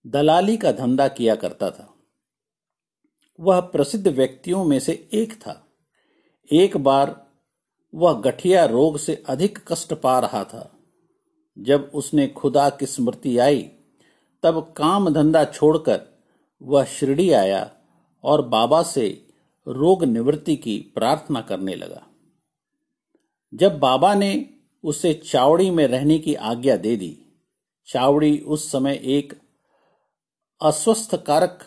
दलाली 0.07 0.57
का 0.57 0.71
धंधा 0.71 1.07
किया 1.07 1.35
करता 1.35 1.71
था। 1.71 1.93
वह 3.39 3.59
प्रसिद्ध 3.59 4.07
व्यक्तियों 4.07 4.65
में 4.65 4.79
से 4.79 5.09
एक 5.13 5.33
था। 5.33 5.65
एक 6.53 6.77
बार 6.77 7.27
वह 7.95 8.13
गठिया 8.13 8.65
रोग 8.65 8.97
से 8.97 9.23
अधिक 9.27 9.59
कष्ट 9.67 9.93
पा 9.93 10.19
रहा 10.19 10.43
था। 10.43 10.79
जब 11.59 11.91
उसने 11.93 12.27
खुदा 12.27 12.69
की 12.69 12.85
स्मृति 12.85 13.37
आई, 13.37 13.71
तब 14.43 14.73
काम 14.77 15.09
धंधा 15.09 15.45
छोड़कर 15.45 16.01
वह 16.61 16.83
शिरडी 16.83 17.31
आया 17.31 17.71
और 18.23 18.47
बाबा 18.47 18.83
से 18.83 19.27
रोग 19.67 20.03
निवृत्ति 20.03 20.55
की 20.55 20.91
प्रार्थना 20.95 21.41
करने 21.41 21.75
लगा। 21.75 22.07
जब 23.53 23.79
बाबा 23.79 24.13
ने 24.13 24.49
उसे 24.83 25.13
चावड़ी 25.13 25.69
में 25.69 25.87
रहने 25.87 26.19
की 26.19 26.35
आज्ञा 26.35 26.75
दे 26.75 26.95
दी, 26.95 27.19
चावड़ी 27.87 28.39
उस 28.39 28.71
समय 28.71 29.01
एक 29.03 29.39
अस्वस्थ 30.61 31.15
कारक 31.15 31.59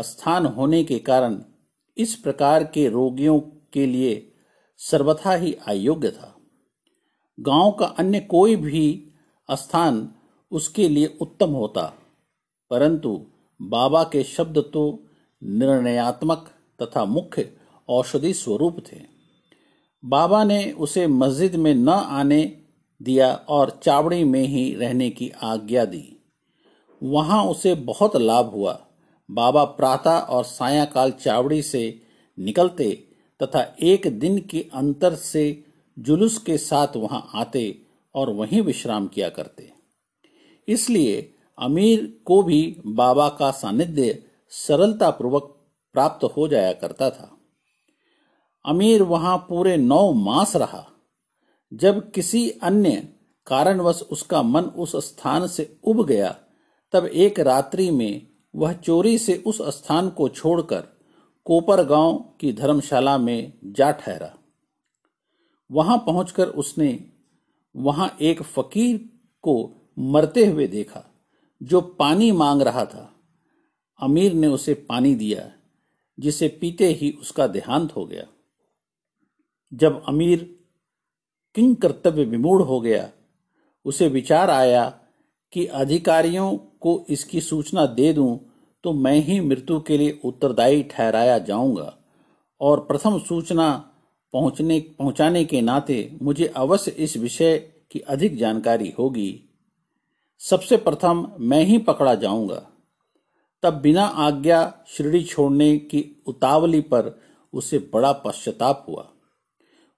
स्थान 0.00 0.46
होने 0.46 0.84
के 0.84 0.98
कारण 0.98 1.42
इस 1.96 2.14
प्रकार 2.14 2.64
के 2.64 2.88
रोगियों 2.88 3.40
के 3.72 3.86
लिए 3.86 4.32
सर्वथा 4.80 5.34
ही 5.34 5.52
अयोग्य 5.66 6.10
था। 6.10 6.34
गाँव 7.38 7.70
का 7.70 7.86
अन्य 7.86 8.20
कोई 8.20 8.56
भी 8.56 8.84
स्थान 9.48 10.08
उसके 10.52 10.88
लिए 10.88 11.06
उत्तम 11.20 11.50
होता, 11.50 11.82
परंतु 12.70 13.10
बाबा 13.60 14.02
के 14.04 14.22
शब्द 14.24 14.58
तो 14.72 14.82
निर्णयात्मक 15.42 16.50
तथा 16.80 17.04
मुख्य 17.04 17.48
औषधि 17.88 18.32
स्वरूप 18.34 18.84
थे। 18.92 19.00
बाबा 20.04 20.42
ने 20.44 20.70
उसे 20.72 21.06
मस्जिद 21.06 21.56
में 21.56 21.74
न 21.74 21.88
आने 21.88 22.44
दिया 23.00 23.32
और 23.48 23.70
चावड़ी 23.82 24.22
में 24.24 24.42
ही 24.42 24.74
रहने 24.74 25.10
की 25.10 25.30
आज्ञा 25.42 25.84
दी। 25.84 26.04
वहाँ 27.02 27.44
उसे 27.44 27.74
बहुत 27.74 28.16
लाभ 28.16 28.50
हुआ। 28.50 28.78
बाबा 29.28 29.64
प्रातः 29.64 30.18
और 30.18 30.44
सायकाल 30.44 31.10
चावड़ी 31.12 31.62
से 31.62 32.00
निकलते 32.38 32.86
तथा 33.42 33.76
एक 33.80 34.18
दिन 34.18 34.38
के 34.38 34.66
अंतर 34.74 35.14
से 35.14 35.64
जुलूस 35.98 36.38
के 36.38 36.58
साथ 36.58 36.96
वहाँ 36.96 37.30
आते 37.34 37.82
और 38.14 38.30
वहीं 38.30 38.62
विश्राम 38.62 39.06
किया 39.06 39.28
करते। 39.28 39.72
इसलिए 40.68 41.34
अमीर 41.58 42.18
को 42.24 42.42
भी 42.42 42.76
बाबा 42.86 43.28
का 43.28 43.50
सानिध्य 43.50 44.24
सरलता 44.50 45.10
पूर्वक 45.10 45.56
प्राप्त 45.92 46.24
हो 46.24 46.48
जाया 46.48 46.72
करता 46.72 47.10
था। 47.10 47.38
अमीर 48.66 49.02
वहाँ 49.02 49.46
पूरे 49.48 49.76
नौ 49.76 50.12
मास 50.12 50.56
रहा। 50.56 50.86
जब 51.72 52.10
किसी 52.10 52.50
अन्य 52.50 53.08
कारणवश 53.46 54.02
उसका 54.10 54.42
मन 54.42 54.62
उस 54.62 54.96
स्थान 54.96 55.46
से 55.46 55.76
उब 55.84 56.06
गया, 56.06 56.36
तब 56.92 57.06
एक 57.06 57.40
रात्रि 57.40 57.90
में 57.90 58.26
वह 58.56 58.72
चोरी 58.72 59.18
से 59.18 59.42
उस 59.46 59.62
स्थान 59.62 60.08
को 60.08 60.28
छोड़कर 60.28 60.84
कोपर 61.44 61.84
गाँव 61.84 62.34
की 62.40 62.52
धर्मशाला 62.52 63.18
में 63.18 63.52
जा 63.64 63.90
ठहरा। 63.90 64.38
वहाँ 65.70 65.98
पहुंचकर 65.98 66.48
उसने 66.48 67.10
वहाँ 67.76 68.16
एक 68.20 68.42
फकीर 68.42 69.10
को 69.42 69.72
मरते 69.98 70.46
हुए 70.46 70.66
देखा, 70.66 71.04
जो 71.62 71.80
पानी 71.80 72.32
मांग 72.32 72.62
रहा 72.62 72.84
था। 72.84 73.20
अमीर 74.00 74.32
ने 74.32 74.46
उसे 74.46 74.74
पानी 74.74 75.14
दिया, 75.14 75.52
जिसे 76.20 76.48
पीते 76.48 76.86
ही 76.86 77.10
उसका 77.10 77.46
देहांत 77.46 77.96
हो 77.96 78.06
गया। 78.06 78.26
जब 79.74 80.02
अमीर 80.08 80.64
किंग 81.54 81.76
कर्तव्य 81.76 82.24
विमूढ़ 82.24 82.62
हो 82.62 82.80
गया, 82.80 83.10
उसे 83.84 84.08
विचार 84.08 84.50
आया 84.50 85.00
कि 85.52 85.66
अधिकारियों 85.66 86.56
को 86.56 87.06
इसकी 87.08 87.40
सूचना 87.40 87.86
दे 87.86 88.12
दूँ 88.12 88.51
तो 88.84 88.92
मैं 88.92 89.16
ही 89.16 89.40
मृत्यु 89.40 89.80
के 89.80 89.98
लिए 89.98 90.20
उत्तरदायी 90.24 90.82
ठहराया 90.82 91.38
जाऊँगा। 91.38 91.98
और 92.60 92.80
प्रथम 92.80 93.18
सूचना 93.18 93.90
पहुँचने, 94.32 94.80
पहुँचाने 94.80 95.44
के 95.44 95.60
नाते 95.60 96.16
मुझे 96.22 96.46
अवश्य 96.46 96.90
इस 96.90 97.16
विषय 97.16 97.58
की 97.90 97.98
अधिक 97.98 98.36
जानकारी 98.36 98.94
होगी। 98.98 99.44
सबसे 100.38 100.76
प्रथम 100.76 101.32
मैं 101.40 101.64
ही 101.64 101.78
पकड़ा 101.78 102.14
जाऊँगा। 102.14 102.66
तब 103.62 103.74
बिना 103.74 104.04
आज्ञा 104.04 104.84
शिरडी 104.88 105.24
छोड़ने 105.24 105.78
की 105.78 106.22
उतावली 106.26 106.80
पर 106.80 107.20
उसे 107.52 107.78
बड़ा 107.78 108.12
पश्चाताप 108.12 108.86
हुआ। 108.88 109.08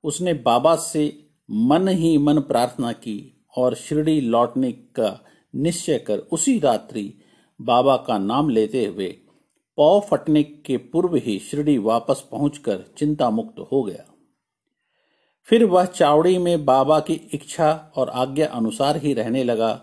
उसने 0.05 0.35
बाबा 0.35 0.77
से 0.77 1.29
मन 1.51 1.89
ही 1.89 2.19
मन 2.19 2.39
प्रार्थना 2.39 2.93
की 2.93 3.45
और 3.57 3.75
शिरडी 3.75 4.21
लौटने 4.21 4.73
का 4.73 5.25
निश्चय 5.55 5.99
कर 5.99 6.19
उसी 6.19 6.59
रात्रि 6.59 7.15
बाबा 7.61 7.97
का 7.97 8.19
नाम 8.19 8.49
लेते 8.49 8.87
हुए 8.87 9.17
पौ 9.77 10.01
फटने 10.01 10.43
के 10.43 10.77
पूर्व 10.77 11.17
ही 11.17 11.39
शिरडी 11.39 11.79
वापस 11.79 12.29
पहुंचकर 12.31 12.85
चिंता 12.99 13.31
मुक्त 13.31 13.69
हो 13.73 13.83
गया। 13.83 14.05
फिर 15.43 15.65
वह 15.65 15.85
चावड़ी 15.85 16.39
में 16.39 16.65
बाबा 16.65 17.01
की 17.01 17.15
इच्छा 17.15 17.93
और 17.97 18.09
आज्ञा 18.09 18.47
अनुसार 18.47 18.97
ही 18.97 19.15
रहने 19.15 19.45
लगा 19.45 19.83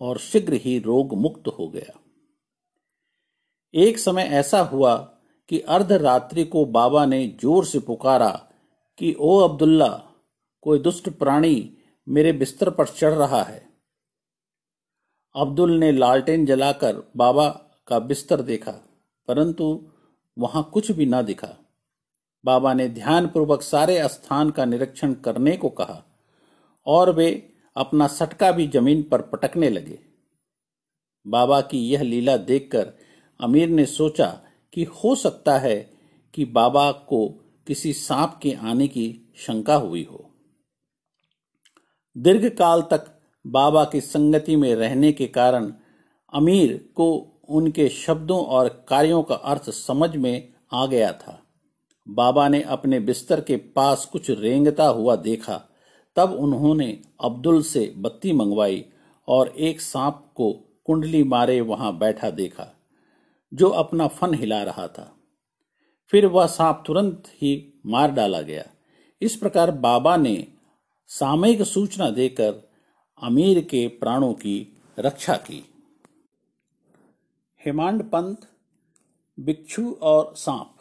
और 0.00 0.18
शीघ्र 0.18 0.52
ही 0.52 0.78
रोग 0.78 1.14
मुक्त 1.14 1.48
हो 1.48 1.68
गया। 1.68 1.98
एक 3.74 3.98
समय 3.98 4.22
ऐसा 4.22 4.60
हुआ 4.60 4.96
कि 5.48 5.60
अर्धरात्रि 5.60 6.44
को 6.44 6.64
बाबा 6.64 7.06
ने 7.06 7.36
ज़ोर 7.40 7.64
से 7.64 7.78
पुकारा 7.78 8.48
कि, 8.98 9.16
ओ 9.20 9.38
अब्दुल्ला, 9.38 10.02
कोई 10.62 10.78
दुष्ट 10.78 11.08
प्राणी 11.08 11.76
मेरे 12.08 12.32
बिस्तर 12.32 12.70
पर 12.70 12.86
चढ़ 12.86 13.12
रहा 13.12 13.42
है। 13.42 13.71
अब्दुल 15.34 15.70
ने 15.70 15.90
लालटेन 15.92 16.44
जलाकर 16.46 16.96
बाबा 17.16 17.48
का 17.88 17.98
बिस्तर 17.98 18.40
देखा, 18.42 18.72
परंतु 19.28 19.90
वहाँ 20.36 20.62
कुछ 20.72 20.90
भी 20.92 21.06
ना 21.06 21.22
दिखा। 21.22 21.48
बाबा 22.44 22.72
ने 22.74 22.88
ध्यानपूर्वक 22.88 23.62
सारे 23.62 24.08
स्थान 24.08 24.50
का 24.50 24.64
निरीक्षण 24.64 25.12
करने 25.14 25.56
को 25.56 25.68
कहा, 25.68 26.02
और 26.86 27.10
वे 27.10 27.30
अपना 27.76 28.06
सटका 28.06 28.50
भी 28.52 28.66
ज़मीन 28.68 29.02
पर 29.02 29.22
पटकने 29.22 29.70
लगे। 29.70 29.98
बाबा 31.26 31.60
की 31.60 31.78
यह 31.88 32.02
लीला 32.02 32.36
देखकर 32.36 32.92
अमीर 33.40 33.68
ने 33.68 33.86
सोचा 33.86 34.26
कि 34.72 34.84
हो 34.84 35.14
सकता 35.14 35.58
है 35.58 35.76
कि 36.34 36.44
बाबा 36.44 36.90
को 36.92 37.26
किसी 37.66 37.92
सांप 37.92 38.38
के 38.42 38.52
आने 38.52 38.88
की 38.88 39.32
शंका 39.36 39.74
हुई 39.74 40.06
हो। 40.10 40.24
दीर्घ 42.16 42.48
काल 42.48 42.82
तक 42.82 43.11
बाबा 43.46 43.84
की 43.84 44.00
संगति 44.00 44.56
में 44.56 44.74
रहने 44.74 45.12
के 45.12 45.26
कारण 45.26 45.72
अमीर 46.32 46.76
को 46.94 47.10
उनके 47.48 47.88
शब्दों 47.88 48.44
और 48.46 48.68
कार्यों 48.88 49.22
का 49.22 49.34
अर्थ 49.34 49.70
समझ 49.70 50.16
में 50.16 50.48
आ 50.72 50.86
गया 50.86 51.12
था। 51.12 51.38
बाबा 52.06 52.48
ने 52.48 52.62
अपने 52.62 53.00
बिस्तर 53.00 53.40
के 53.40 53.56
पास 53.56 54.04
कुछ 54.04 54.30
रेंगता 54.30 54.86
हुआ 54.86 55.16
देखा। 55.16 55.60
तब 56.16 56.32
उन्होंने 56.32 57.00
अब्दुल 57.20 57.62
से 57.62 57.92
बत्ती 57.96 58.32
मंगवाई 58.32 58.84
और 59.28 59.48
एक 59.48 59.80
सांप 59.80 60.32
को 60.34 60.52
कुंडली 60.86 61.22
मारे 61.24 61.60
वहाँ 61.60 61.98
बैठा 61.98 62.30
देखा, 62.30 62.66
जो 63.52 63.68
अपना 63.68 64.06
फन 64.06 64.34
हिला 64.34 64.62
रहा 64.62 64.86
था। 64.88 65.12
फिर 66.12 66.26
वह 66.26 66.46
सांप 66.46 66.82
तुरंत 66.86 67.22
ही 67.34 67.80
मार 67.86 68.10
डाला 68.10 68.40
गया। 68.42 68.64
इस 69.22 69.36
प्रकार 69.36 69.70
बाबा 69.70 70.16
ने 70.16 70.46
सामयिक 71.06 71.62
सूचना 71.62 72.10
देकर 72.10 72.71
अमीर 73.20 73.60
के 73.64 73.88
प्राणों 73.88 74.32
की 74.32 74.80
रक्षा 74.98 75.34
की। 75.34 75.64
हेमांड 77.64 78.02
पंत, 78.02 78.40
भिक्षु 79.40 79.92
और 80.02 80.34
सांप। 80.36 80.74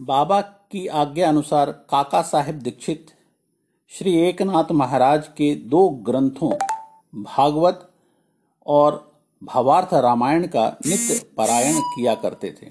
बाबा 0.00 0.40
की 0.40 0.86
आज्ञा 0.86 1.28
अनुसार 1.28 1.72
काका 1.72 2.22
साहेब 2.22 2.58
दीक्षित, 2.58 3.06
श्री 3.88 4.16
एकनाथ 4.16 4.72
महाराज 4.72 5.28
के 5.28 5.54
दो 5.54 5.88
ग्रंथों, 5.88 6.52
भागवत 7.22 7.92
और 8.66 9.20
भावार्थ 9.42 9.94
रामायण 9.94 10.46
का 10.46 10.68
नित्य 10.86 11.34
पारायण 11.36 11.80
किया 11.80 12.14
करते 12.14 12.54
थे। 12.62 12.70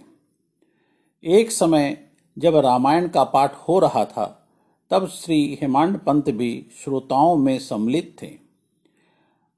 एक 1.24 1.52
समय 1.52 2.08
जब 2.38 2.56
रामायण 2.56 3.08
का 3.08 3.24
पाठ 3.24 3.56
हो 3.56 3.80
रहा 3.80 4.06
था 4.06 4.41
तब 4.92 5.08
श्री 5.08 5.58
हेमांड 5.62 5.98
पंत 5.98 6.30
भी 6.30 6.66
श्रोताओं 6.84 7.38
में 7.38 7.60
सम्मिलित 7.60 8.18
थे। 8.22 8.32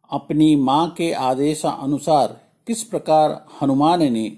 अपनी 0.10 0.56
माँ 0.56 0.90
के 0.90 1.14
आदेश 1.14 1.66
अनुसार 1.66 2.42
किस 2.68 2.84
प्रकार 2.84 3.46
हनुमान 3.62 4.04
ने 4.04 4.38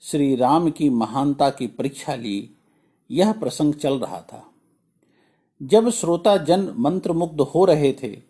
श्री 0.00 0.36
राम 0.36 0.70
की 0.70 0.90
महानता 0.90 1.50
की 1.50 1.66
परीक्षा 1.66 2.14
ली, 2.14 2.50
यह 3.10 3.32
प्रसंग 3.32 3.74
चल 3.74 3.98
रहा 3.98 4.20
था। 4.20 4.50
जब 5.62 5.90
श्रोता 5.90 6.36
जन 6.36 6.74
मंत्र 6.78 7.12
मुग्ध 7.12 7.40
हो 7.40 7.64
रहे 7.64 7.92
थे, 7.92 8.20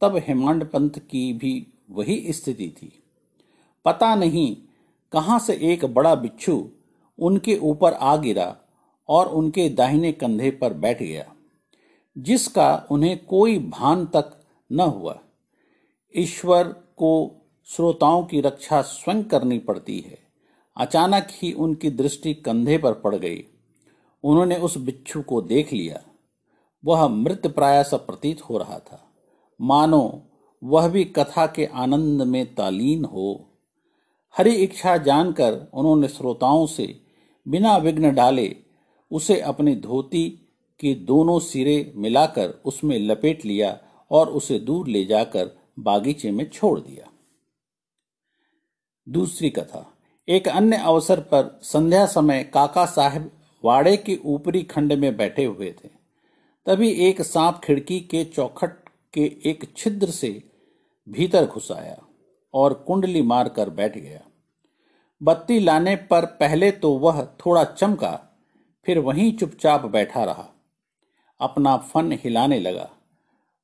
तब 0.00 0.16
हेमांड 0.16 0.64
पंत 0.64 0.98
की 0.98 1.32
भी 1.32 1.66
वही 1.90 2.32
स्थिति 2.32 2.68
थी। 2.68 3.02
पता 3.84 4.14
नहीं 4.14 4.56
कहाँ 5.12 5.38
से 5.38 5.58
एक 5.62 5.84
बड़ा 5.84 6.14
बिच्छू 6.14 6.68
उनके 7.18 7.58
ऊपर 7.58 7.92
आ 7.92 8.16
गिरा 8.16 8.56
और 9.08 9.28
उनके 9.28 9.68
दाहिने 9.68 10.12
कंधे 10.12 10.50
पर 10.50 10.72
बैठ 10.72 11.02
गया, 11.02 11.32
जिसका 12.18 12.86
उन्हें 12.90 13.24
कोई 13.24 13.58
भान 13.58 14.06
तक 14.06 14.40
न 14.72 14.80
हुआ। 14.80 15.18
ईश्वर 16.16 16.64
को 16.96 17.40
श्रोताओं 17.66 18.24
की 18.24 18.40
रक्षा 18.40 18.82
स्वयं 18.82 19.22
करनी 19.24 19.58
पड़ती 19.58 19.98
है। 20.00 20.18
अचानक 20.76 21.28
ही 21.30 21.52
उनकी 21.52 21.90
दृष्टि 21.90 22.34
कंधे 22.34 22.78
पर 22.78 22.92
पड़ 22.92 23.14
गई। 23.14 23.44
उन्होंने 24.24 24.56
उस 24.56 24.78
बिच्छू 24.78 25.22
को 25.22 25.42
देख 25.42 25.72
लिया। 25.72 26.02
वह 26.84 27.08
मृत 27.08 27.46
प्राय 27.46 27.84
सा 27.84 27.96
प्रतीत 27.96 28.42
हो 28.42 28.58
रहा 28.58 28.78
था। 28.78 29.12
मानो, 29.60 30.22
वह 30.64 30.88
भी 30.88 31.04
कथा 31.04 31.46
के 31.46 31.64
आनंद 31.64 32.22
में 32.22 32.54
तालीन 32.54 33.04
हो। 33.04 33.48
हरी 34.38 34.54
इच्छा 34.54 34.96
जानकर 34.96 35.70
उन्होंने 35.74 36.08
श्रोताओं 36.08 36.66
से 36.66 37.00
बिना 37.48 37.76
विघ्न 37.76 38.14
डाले 38.14 38.56
उसे 39.14 39.40
अपनी 39.40 39.74
धोती 39.76 40.28
के 40.80 40.94
दोनों 40.94 41.38
सिरे 41.40 41.92
मिलाकर 41.96 42.48
उसमें 42.64 42.98
लपेट 42.98 43.44
लिया 43.44 43.78
और 44.10 44.28
उसे 44.28 44.58
दूर 44.58 44.88
ले 44.88 45.04
जाकर 45.04 45.50
बागीचे 45.78 46.30
में 46.30 46.50
छोड़ 46.50 46.80
दिया। 46.80 47.10
दूसरी 49.08 49.50
कथा। 49.50 49.94
एक 50.28 50.48
अन्य 50.48 50.76
अवसर 50.76 51.20
पर 51.20 51.60
संध्या 51.62 52.06
समय 52.06 52.42
काका 52.44 52.86
साहब 52.86 53.30
वाड़े 53.64 53.96
के 53.96 54.18
ऊपरी 54.24 54.62
खंड 54.62 54.92
में 54.92 55.16
बैठे 55.16 55.44
हुए 55.44 55.74
थे। 55.84 55.88
तभी 56.66 56.90
एक 56.90 57.22
सांप 57.22 57.60
खिड़की 57.64 58.00
के 58.00 58.24
चौखट 58.24 58.70
के 59.14 59.24
एक 59.44 59.72
छिद्र 59.76 60.10
से 60.10 60.42
भीतर 61.08 61.46
घुस 61.46 61.72
आया 61.72 61.98
और 62.54 62.74
कुंडली 62.74 63.22
मारकर 63.22 63.70
बैठ 63.70 63.98
गया। 63.98 64.20
बत्ती 65.22 65.58
लाने 65.60 65.96
पर 65.96 66.24
पहले 66.24 66.70
तो 66.70 66.92
वह 66.92 67.24
थोड़ा 67.24 67.64
चमका 67.64 68.33
फिर 68.86 68.98
वहीं 68.98 69.32
चुपचाप 69.36 69.84
बैठा 69.86 70.24
रहा। 70.24 70.48
अपना 71.40 71.76
फन 71.76 72.12
हिलाने 72.24 72.58
लगा। 72.60 72.88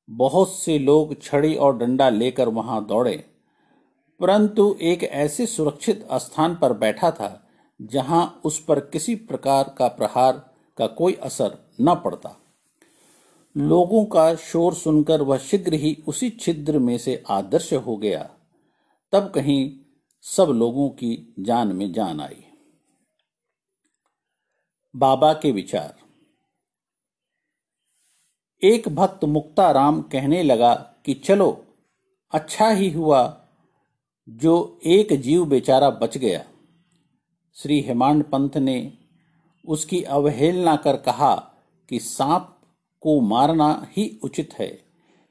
बहुत 0.09 0.53
से 0.53 0.77
लोग 0.79 1.21
छड़ी 1.21 1.53
और 1.55 1.77
डंडा 1.77 2.09
लेकर 2.09 2.49
वहाँ 2.49 2.85
दौड़े, 2.85 3.15
परंतु 4.19 4.75
एक 4.81 5.03
ऐसे 5.03 5.45
सुरक्षित 5.45 6.07
स्थान 6.13 6.55
पर 6.55 6.73
बैठा 6.73 7.11
था 7.11 7.37
जहाँ 7.79 8.41
उस 8.45 8.59
पर 8.63 8.79
किसी 8.85 9.15
प्रकार 9.15 9.73
का 9.77 9.87
प्रहार 9.89 10.33
का 10.77 10.87
कोई 10.87 11.13
असर 11.13 11.57
न 11.81 11.95
पड़ता। 11.95 12.35
लोगों 13.55 14.03
का 14.05 14.33
शोर 14.35 14.73
सुनकर 14.73 15.21
वह 15.21 15.37
शीघ्र 15.39 15.73
ही 15.73 15.97
उसी 16.07 16.29
छिद्र 16.31 16.79
में 16.79 16.97
से 16.97 17.23
आदर्श 17.29 17.73
हो 17.75 17.97
गया। 17.97 18.29
तब 19.13 19.31
कहीं 19.35 19.71
सब 20.25 20.49
लोगों 20.49 20.89
की 20.89 21.33
जान 21.39 21.75
में 21.75 21.91
जान 21.93 22.19
आई। 22.21 22.43
बाबा 24.95 25.33
के 25.33 25.51
विचार। 25.51 25.95
एक 28.63 28.89
भक्त 28.89 29.23
मुक्ताराम 29.25 30.01
कहने 30.01 30.43
लगा 30.43 30.73
कि 30.75 31.13
चलो 31.13 31.65
अच्छा 32.31 32.69
ही 32.69 32.89
हुआ 32.89 33.47
जो 34.29 34.79
एक 34.85 35.21
जीव 35.21 35.45
बेचारा 35.45 35.89
बच 35.89 36.17
गया। 36.17 36.43
श्री 37.53 37.81
हेमांड 37.81 38.23
पंथ 38.23 38.49
ने 38.57 38.93
उसकी 39.67 40.03
अवहेलना 40.03 40.75
कर 40.75 40.97
कहा 40.97 41.35
कि 41.89 41.99
सांप 41.99 42.61
को 43.01 43.21
मारना 43.21 43.87
ही 43.91 44.19
उचित 44.23 44.53
है। 44.53 44.83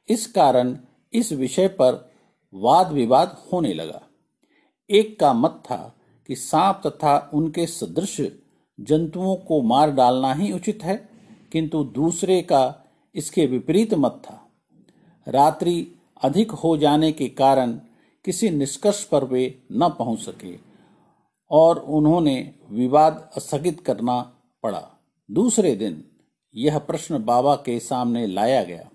इस 0.08 0.26
कारण 0.26 0.78
इस 1.12 1.32
विषय 1.32 1.68
पर 1.68 2.12
वाद 2.54 2.92
विवाद 2.92 3.44
होने 3.52 3.74
लगा। 3.74 4.02
एक 4.90 5.20
का 5.20 5.32
मत 5.32 5.62
था 5.64 5.98
कि 6.26 6.36
सांप 6.36 6.82
तथा 6.86 7.30
उनके 7.34 7.66
सदृश 7.66 8.20
जंतुओं 8.80 9.36
को 9.36 9.60
मार 9.62 9.90
डालना 9.90 10.32
ही 10.34 10.52
उचित 10.52 10.82
है, 10.82 11.08
किंतु 11.52 11.84
दूसरे 11.84 12.42
का 12.42 12.84
इसके 13.14 13.46
विपरीत 13.46 13.94
मत 13.94 14.22
था। 14.24 14.50
रात्रि 15.26 15.94
अधिक 16.22 16.50
हो 16.50 16.76
जाने 16.76 17.12
के 17.12 17.28
कारण 17.28 17.72
किसी 18.24 18.50
निष्कर्ष 18.50 19.04
पर 19.04 19.24
वे 19.24 19.62
न 19.72 19.88
पहुँच 19.88 20.20
सके 20.20 20.54
और 21.50 21.78
उन्होंने 21.78 22.54
विवाद 22.70 23.30
स्थगित 23.38 23.80
करना 23.80 24.20
पड़ा। 24.62 24.90
दूसरे 25.30 25.74
दिन 25.74 26.04
यह 26.54 26.78
प्रश्न 26.78 27.24
बाबा 27.24 27.54
के 27.56 27.78
सामने 27.80 28.26
लाया 28.26 28.64
गया। 28.64 28.88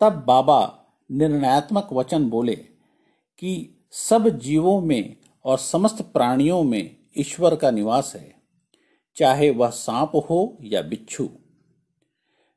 तब 0.00 0.24
बाबा 0.26 0.84
निर्णयात्मक 1.10 1.88
वचन 1.92 2.28
बोले 2.30 2.54
कि 2.54 3.84
सब 3.92 4.28
जीवों 4.38 4.80
में 4.80 5.16
और 5.44 5.58
समस्त 5.58 6.02
प्राणियों 6.02 6.62
में 6.62 6.96
ईश्वर 7.18 7.56
का 7.56 7.70
निवास 7.70 8.12
है। 8.16 8.41
चाहे 9.16 9.50
वह 9.50 9.70
सांप 9.70 10.12
हो 10.30 10.58
या 10.62 10.82
बिच्छू, 10.82 11.28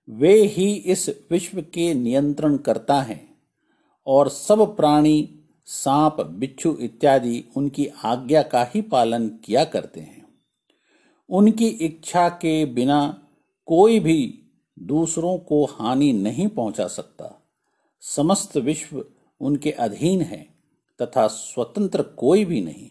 वे 0.07 0.33
ही 0.43 0.73
इस 0.73 1.09
विश्व 1.31 1.61
के 1.73 1.93
नियंत्रण 1.93 2.57
करता 2.57 3.01
हैं 3.01 3.37
और 4.07 4.29
सब 4.29 4.75
प्राणी, 4.75 5.39
सांप, 5.65 6.21
बिच्छू 6.21 6.75
इत्यादि 6.75 7.43
उनकी 7.57 7.87
आज्ञा 8.05 8.41
का 8.43 8.63
ही 8.65 8.81
पालन 8.81 9.27
किया 9.43 9.63
करते 9.65 9.99
हैं। 9.99 10.25
उनकी 11.29 11.67
इच्छा 11.67 12.27
के 12.29 12.65
बिना 12.65 13.27
कोई 13.67 13.99
भी 13.99 14.41
दूसरों 14.77 15.37
को 15.39 15.63
हानि 15.65 16.11
नहीं 16.13 16.47
पहुँचा 16.47 16.87
सकता। 16.87 17.31
समस्त 18.03 18.57
विश्व 18.57 19.05
उनके 19.41 19.71
अधीन 19.71 20.21
है 20.21 20.41
तथा 20.99 21.27
स्वतंत्र 21.27 22.03
कोई 22.17 22.45
भी 22.45 22.61
नहीं। 22.61 22.89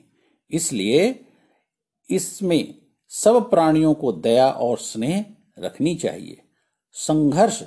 इसलिए 0.50 1.24
इसमें 2.10 2.74
सब 3.14 3.50
प्राणियों 3.50 3.94
को 3.94 4.12
दया 4.12 4.50
और 4.50 4.78
स्नेह 4.78 5.26
रखनी 5.58 5.94
चाहिए। 5.94 6.42
संघर्ष 6.92 7.62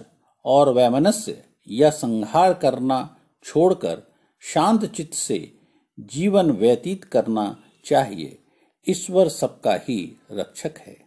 और 0.45 0.73
वैमनस्य 0.73 1.43
या 1.67 1.89
संहार 1.89 2.53
करना 2.53 3.19
छोड़कर 3.43 4.03
शांत 4.39 4.85
चित्त 4.85 5.13
से 5.13 5.57
जीवन 5.99 6.51
व्यतीत 6.51 7.03
करना 7.03 7.63
चाहिए। 7.85 8.43
ईश्वर 8.89 9.29
सबका 9.29 9.75
ही 9.75 10.21
रक्षक 10.31 10.73
है। 10.77 11.05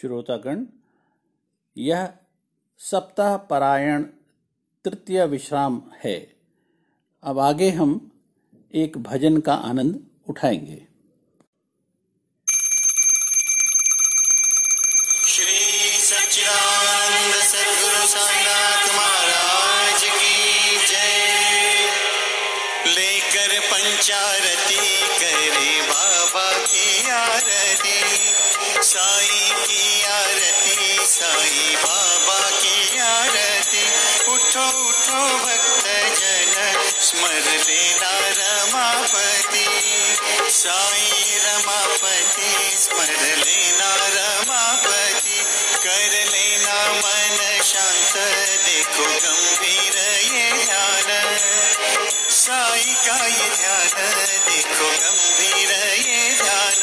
श्रोतागण, 0.00 0.66
यह 1.78 2.12
सप्ताह 2.78 3.36
परायण 3.36 4.02
तृतीय 4.84 5.26
विश्राम 5.26 5.82
है। 6.04 6.36
अब 7.22 7.38
आगे 7.38 7.70
हम 7.70 8.12
एक 8.74 8.98
भजन 8.98 9.40
का 9.40 9.54
आनंद 9.54 10.06
उठाएँगे। 10.30 10.87
साई 40.68 41.38
रमापति 41.38 42.78
स्मर 42.78 43.36
लेना 43.36 43.94
रमापति, 44.06 45.38
कर 45.78 46.26
लेना 46.30 46.92
मन 46.92 47.62
शांत, 47.62 48.12
देखो 48.64 49.04
गंभीर 49.04 49.96
ये 50.34 50.52
ध्यान। 50.52 51.08
साई 52.30 52.94
का 53.06 53.26
ये 53.26 53.48
ध्यान, 53.56 53.88
देखो 54.50 54.88
गंभीर 54.88 55.70
ये 56.06 56.36
ध्यान। 56.42 56.80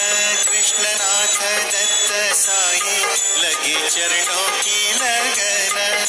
कृष्णनाथ 0.49 1.37
दत्त 1.71 2.35
साई, 2.35 3.05
लगे 3.37 3.89
चरणों 3.89 4.47
की 4.61 4.93
लगन। 4.93 6.05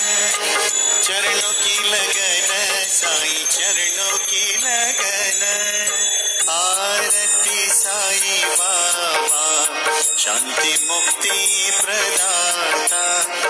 चरणों 1.02 1.52
की 1.52 1.78
लगन, 1.88 2.84
साई 2.88 3.46
चरणों 3.50 4.18
की 4.18 4.56
लगन। 4.56 5.65
शांति 10.36 10.72
मुक्ति 10.88 11.36
प्रदाता 11.80 13.04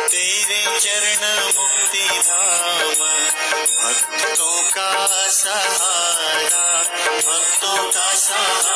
तेरे 0.07 0.79
चरण 0.79 1.23
मुक्ति 1.59 2.07
धाम। 2.27 3.01
भक्तों 3.81 4.63
का 4.71 4.91
सहारा 5.31 6.83
भक्तों 7.27 7.91
का 7.93 8.13
सहारा। 8.15 8.76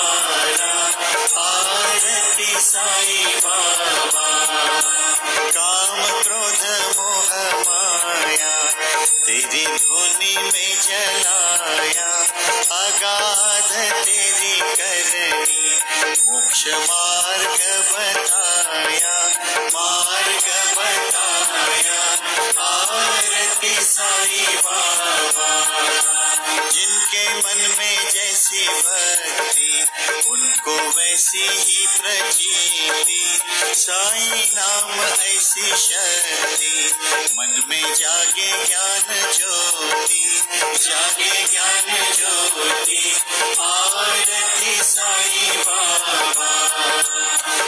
ही 31.50 31.86
प्रचीति 31.86 33.40
साई 33.74 34.50
नाम 34.54 35.00
ऐसी 35.04 35.76
शक्ति 35.76 36.94
मन 37.38 37.66
में 37.68 37.94
जागे 37.94 38.66
ज्ञान 38.66 39.32
ज्योति, 39.32 40.42
जागे 40.84 41.44
ज्ञान 41.44 42.12
ज्योति। 42.12 43.20
आरती 43.60 44.76
साई 44.82 45.56
बाबा, 45.56 46.50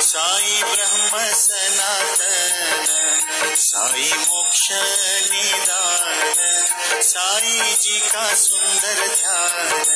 साई 0.00 0.62
ब्रह्म 0.62 1.32
सनातन, 1.32 2.86
साई 3.56 4.12
मोक्ष 4.14 4.68
निदान, 5.30 7.02
साई 7.02 7.76
जी 7.82 8.00
का 8.00 8.34
सुंदर 8.34 9.08
ध्यान। 9.08 9.91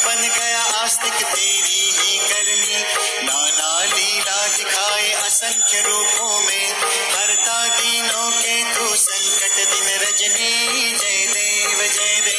बन 0.07 0.29
गया 0.39 0.61
आस्तिक 0.61 1.13
तेरी 1.13 1.91
ही 1.97 2.19
करनी। 2.19 2.83
नाना 3.23 3.85
लीला 3.85 4.47
दिखाए 4.47 5.11
असंख्य 5.11 5.81
रूपों 5.81 6.41
में। 6.41 6.73
हरता 7.13 7.69
दीनों 7.69 8.31
के 8.31 8.75
तू 8.75 8.97
संकट 8.97 9.55
दिन 9.73 10.01
रजनी। 10.01 10.93
जय 10.97 11.27
देव 11.27 11.87
जय 11.87 12.21
देव। 12.21 12.34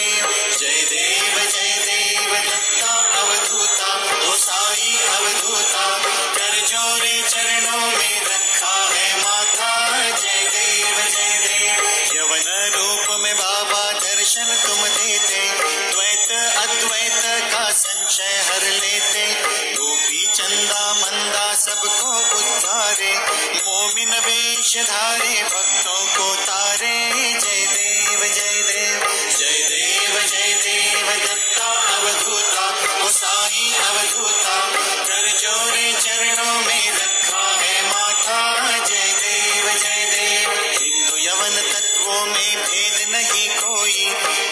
वेश 24.75 24.87
धारे 24.87 25.43
भक्तों 25.43 26.05
को 26.05 26.35
तारे, 26.35 27.09
जय 27.39 27.65
देव 27.67 28.19
जय 28.19 28.61
देव। 28.61 29.29
जय 29.29 29.69
देव 29.69 30.21
जय 30.21 30.53
देव, 30.53 31.25
दत्ता 31.25 31.65
अवधूता 31.65 32.67
ओ 33.03 33.09
साई 33.09 33.73
अवधूता। 33.73 34.71
कर 35.03 35.37
जोरे 35.37 35.93
चरणों 35.93 36.61
में 36.61 36.91
रखा 36.91 37.57
है 37.61 37.89
माथा, 37.89 38.77
जय 38.77 39.13
देव 39.13 39.77
जय 39.77 40.05
देव। 40.05 40.49
हिंदू 40.81 41.17
यवन 41.17 41.71
तत्वों 41.73 42.25
में 42.25 42.57
भेद 42.57 43.09
नहीं 43.09 43.49
कोई। 43.49 44.05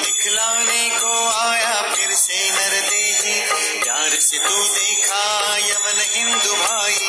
दिखलाने 0.03 0.89
को 0.89 1.27
आया 1.29 1.95
फिर 1.95 2.15
से 2.15 2.51
नर 2.51 2.89
देही। 2.89 3.41
प्यार 3.83 4.19
से 4.19 4.37
तू 4.37 4.63
देखा, 4.63 5.57
यवन 5.57 6.01
हिंदू 6.15 6.53
भाई। 6.53 6.99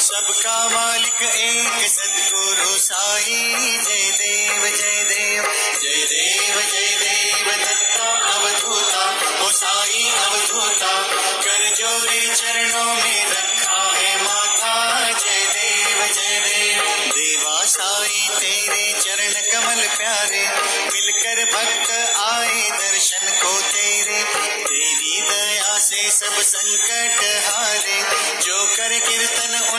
सबका 0.00 0.68
मालिक 0.68 1.22
एक 1.22 1.88
सदगुरु 1.88 2.43
साई। 2.84 3.34
जय 3.76 4.10
देव 4.10 4.66
जय 4.66 5.04
देव 5.04 5.42
जय 5.82 6.04
देव 6.04 6.60
जय 6.60 6.96
देव, 6.96 7.50
दत्ता 7.50 8.10
अवधूता। 8.32 9.04
ओ 9.40 9.50
साई 9.50 10.10
अवधूता, 10.10 11.02
कर 11.42 11.74
जोरे 11.74 12.34
चरणों 12.34 12.94
में 12.94 13.26
रखा 13.26 13.92
है 13.96 14.22
माथा। 14.22 15.10
जय 15.10 15.46
देव 15.46 16.06
जय 16.06 16.40
देव, 16.40 16.82
देवा 17.10 17.64
साई, 17.64 18.28
तेरे 18.40 18.92
चरण 19.00 19.32
कमल 19.32 19.96
प्यारे। 19.96 20.48
मिलकर 20.92 21.44
भक्त 21.44 21.90
आए 22.16 22.70
दर्शन 22.70 23.28
को 23.42 23.60
तेरे। 23.60 24.24
तेरी 24.64 25.20
दया 25.20 25.78
से 25.78 26.10
सब 26.10 26.42
संकट 26.42 27.44
हारे। 27.46 28.02
जो 28.40 28.76
कर 28.76 28.98
कीर्तन 28.98 29.73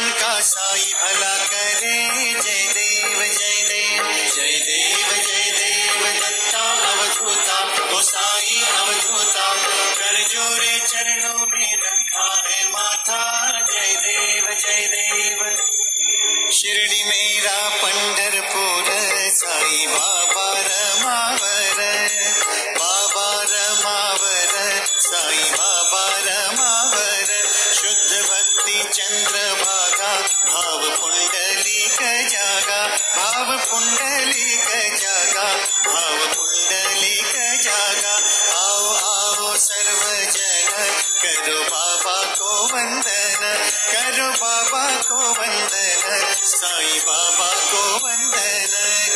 बाबा 44.45 45.01
को 45.01 45.15
वंदन 45.15 46.33
साई 46.43 46.99
बाबा 46.99 47.49
को 47.55 48.07
वंदन 48.07 48.67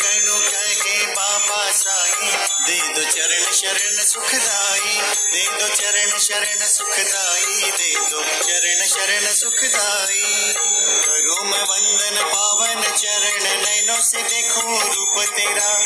गणु 0.02 0.39
कहे 0.39 1.06
बाबा 1.06 1.72
साई। 1.72 2.32
दे 2.65 2.94
दो 2.94 3.12
चरण 3.12 3.52
शरण 3.52 4.04
सुखदाई, 4.04 5.02
दे 5.34 5.44
दो 5.44 5.76
चरण 5.76 6.20
शरण 6.20 6.65
सुखदाई, 6.68 7.72
दे 7.72 7.96
दो 8.10 8.24
चरण 8.24 8.86
शरण 8.88 9.34
सुखदाई। 9.34 10.54
करो 11.06 11.44
मैं 11.44 11.63
वंदन 11.63 12.24
पावन 12.24 12.82
चरण, 12.92 13.44
नैनों 13.44 14.02
से 14.02 14.22
देखो 14.22 14.94
रूप 14.94 15.24
तेरा। 15.36 15.79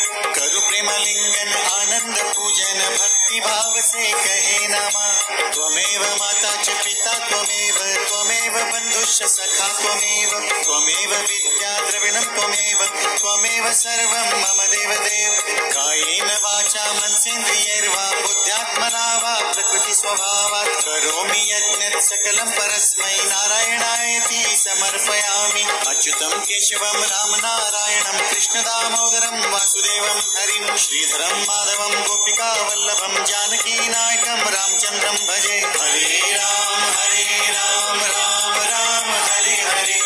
करो 0.84 0.96
प्रेमालिंगन 0.96 1.54
आनंद 1.54 2.34
पूजन 2.36 2.98
भक्ति 3.02 3.40
भाव 3.40 3.82
से 3.82 4.12
कहे 4.12 4.68
नामा। 4.68 5.12
त्वमेव 5.52 6.02
माता 6.02 6.56
च 6.56 6.70
पिता, 6.70 7.14
त्वमेव 7.14 8.06
त्वमेव 8.08 8.54
बन्धुश्च 8.54 9.24
सखा, 9.24 9.68
त्वमेव 9.68 10.30
त्वमेव 10.64 11.16
विद्या 11.16 11.90
द्रविणं, 11.90 12.22
त्वमेव 12.22 12.86
त्वमेव 13.18 13.74
सर्वं 13.74 14.42
मम 14.42 14.64
देवदेव। 14.64 15.32
कायेन 15.72 16.40
वाचा 16.44 16.94
मनसेन्द्रियैर्वा, 16.94 18.12
बुद्ध्यात्मना 18.22 19.18
वा 19.24 19.52
प्रकृति 19.54 19.96
स्वभावात् 19.96 20.86
करोमि 20.86 21.54
यज्ञ 21.54 22.00
सकलं 22.00 22.52
परस्मै, 22.52 23.24
नारायणायति 23.24 24.44
समर्पयामि। 24.56 25.64
अच्युतं 25.88 26.40
केशवं, 26.40 27.04
रामनारायणं, 27.04 28.30
कृष्णदामोदरं, 28.30 29.52
वासुदेवं, 29.52 30.20
हरिं 30.20 30.73
श्रीधरं 30.78 31.42
माधवं 31.42 32.02
गोपिका 32.02 32.54
वल्लभम 32.54 33.24
जानकी 33.24 33.88
नायक 33.88 34.24
रामचन्द्रं 34.28 35.16
भजे। 35.16 35.60
हरे 35.60 36.36
राम 36.36 36.82
हरे 36.82 37.50
राम 37.50 38.00
राम 38.04 38.54
राम, 38.54 39.12
हरे 39.12 39.56
हरे। 39.56 40.00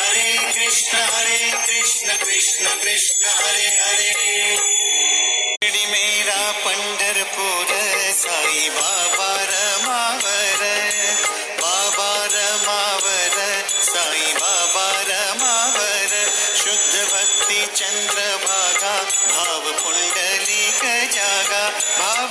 हरे 0.00 0.52
कृष्ण 0.52 0.98
हरे 0.98 1.52
कृष्ण 1.66 2.16
कृष्ण 2.16 2.64
कृष्ण, 2.68 3.26
हरे 3.26 3.68
हरे। 3.68 4.56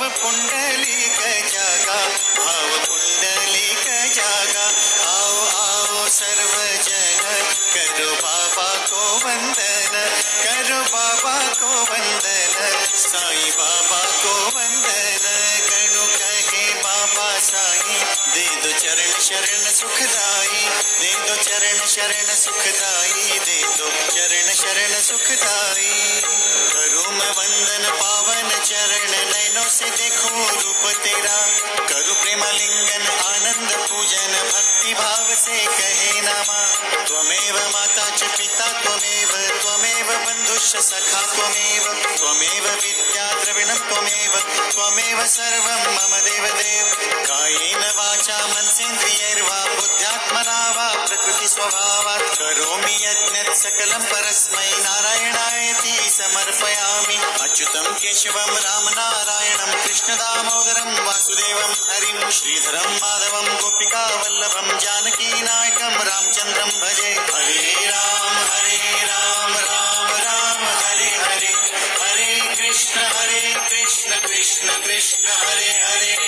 भाव 0.04 0.12
पुंडली 0.22 0.96
जागा 1.50 2.00
भाव 2.38 2.72
पुंडली 2.88 3.68
जागा 4.16 4.66
आओ 5.10 5.38
आओ 5.60 6.08
सर्व 6.16 6.56
जन 6.88 7.22
करो 7.76 8.10
बाबा 8.24 8.68
को 8.90 9.04
वंदन 9.24 9.96
करो 10.44 10.82
बाबा 10.96 11.38
को 11.62 11.72
वंदन 11.92 12.84
साई 13.06 13.50
बाबा 13.60 14.02
को 14.24 14.36
वंदन 14.58 15.24
गणु 15.70 16.06
कहे 16.18 16.68
बाबा 16.84 17.30
साई 17.48 18.04
दे 18.34 18.46
दो 18.64 18.78
चरण 18.80 19.20
शरण 19.30 19.72
सुखदाई 19.80 20.93
दे 21.24 21.36
चरण, 21.36 21.86
शरण 21.86 22.34
सुखदाई 22.36 23.40
दे 23.40 23.62
दो 23.78 23.90
चरण, 24.12 24.54
शरण 24.54 25.02
सुखदाई 25.02 26.22
करो 26.74 27.12
मैं 27.12 27.32
वंदन 27.32 27.90
पावन 27.92 28.50
चरण, 28.64 29.12
नैनों 29.32 29.70
से 29.70 29.90
देखो 29.90 30.30
रूप 30.62 30.92
तेरा। 31.04 31.38
करो 32.04 32.14
प्रेमालिंगन 32.14 33.08
आनंद 33.08 33.88
पूजन 33.90 34.52
भक्ति 34.54 34.94
भाव 34.94 35.36
से 35.36 35.66
कहे 35.66 36.22
नामा। 36.22 36.66
त्वमेव 37.06 37.70
माता 37.74 38.10
च 38.10 38.24
पिता, 38.24 38.68
त्वमेव 38.82 39.30
त्वमेव 39.62 40.06
बन्धुश्च 40.06 40.78
सखा, 40.78 41.22
त्वमेव 41.22 41.84
त्वमेव 42.18 42.64
विद्या 42.84 43.34
द्रविणं, 43.34 43.78
त्वमेव 43.78 44.40
त्वमेव 44.72 45.26
सर्वं 45.26 45.96
मम 45.96 46.18
देवदेव। 46.18 46.86
कायेन 47.26 47.94
वाचा 47.98 48.48
मनसेन्द्रियैर्वा, 48.48 49.66
बुद्ध्यात्मना 49.66 50.74
वा 50.78 51.06
प्रकृतिस्वभावात्। 51.06 52.38
करोमि 52.38 52.96
यज्ञत् 53.06 53.58
सकलं 53.58 54.04
परस्मै 54.04 54.72
नारायणायति 54.78 56.10
समर्पयामि। 56.10 57.18
अच्युतं 57.42 57.94
केशवं, 57.94 58.58
रामनारायणं, 58.58 59.88
कृष्णदामोदरं, 59.88 61.06
वासुदेवं 61.06 61.93
हरिं 61.94 62.32
श्रीधरं, 62.32 62.96
माधवं 62.96 63.62
गोपिकावल्लभं 63.62 64.78
जानकीनायकं 64.78 66.04
रामचन्द्रं 66.04 66.70
भजे। 66.70 67.12
हरे 67.12 67.90
राम 67.90 68.38
हरे 68.52 69.06
राम 69.06 69.54
राम 69.54 70.08
राम, 70.08 70.86
हरे 70.86 71.10
हरे। 71.10 71.54
हरे 72.02 72.56
कृष्ण 72.56 73.00
हरे 73.00 73.54
कृष्ण 73.70 74.16
कृष्ण 74.28 74.68
कृष्ण, 74.82 75.28
हरे 75.28 75.72
हरे। 75.84 76.23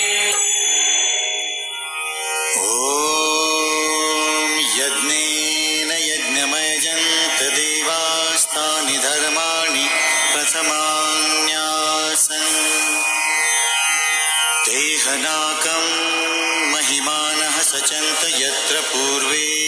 पूर्वे 18.94 19.66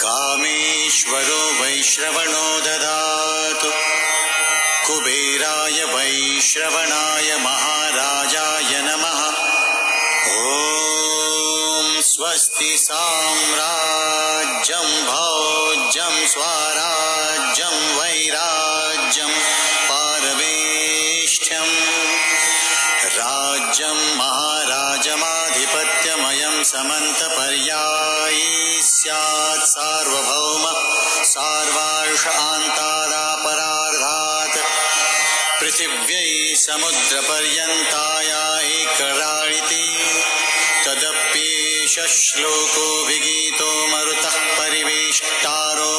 कामेश्वरो 0.00 1.62
वैश्रवणो 1.62 2.60
ददातु। 2.60 3.83
कुबेराय 5.44 5.84
वैश्रवणाय 5.84 7.36
महाराजाय 7.36 8.82
नमः। 8.82 9.32
ॐ 10.36 12.00
स्वस्ति 12.00 12.78
साम्राज्यं, 12.78 15.06
भोज्यं, 15.06 16.26
स्वराज्यं, 16.26 17.98
वैराज्यं 17.98 19.30
पारमेष्ठ्यम् 19.88 21.76
राज्यं 23.06 24.16
महाराजमाधिपत्यमयं, 24.16 26.64
समन्तपर्यायी 26.64 28.82
स्यात् 28.82 29.68
सार्वभौम 29.68 30.74
सार्वार्ष 31.24 32.26
आन्तादापरार्धात् 32.26 33.03
समुद्रपर्यन्ताया 36.56 38.42
एकराळिति 38.60 39.86
तदप्येष 40.86 41.94
श्लोकोऽभिगीतो 42.14 43.70
मरुतः 43.86 44.36
परिवेष्टारो 44.58 45.92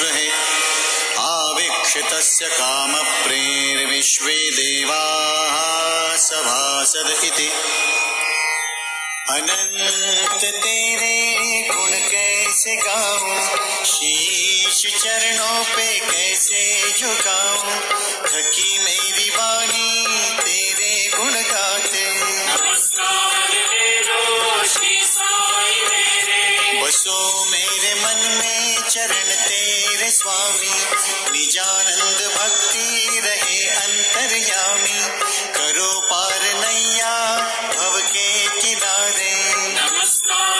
गृहे। 0.00 0.28
आवीक्षितस्य 1.18 2.48
कामप्रेर्विश्वे 2.48 4.38
देवाः 4.50 5.56
सभासद 6.16 7.08
इति। 7.24 7.48
अनंत 9.30 10.42
तेरे 10.64 11.16
गुण 11.68 11.92
कैसे 12.10 12.74
गाऊं 12.76 13.38
शीश 13.84 14.80
चरणों 15.02 15.64
पे 15.64 15.88
कैसे 15.98 16.62
झुकाऊं 16.98 17.74
थकी 18.26 18.65
स्वामी। 30.26 30.84
निजानंद 31.30 32.36
भक्ति 32.36 33.20
रहे 33.24 33.68
अंतर्यामी। 33.68 35.00
करो 35.52 36.00
पार 36.00 36.40
नैया 36.54 37.38
भव 37.76 38.00
के 38.00 38.46
किनारे। 38.60 39.54
नमस्कार 39.56 40.56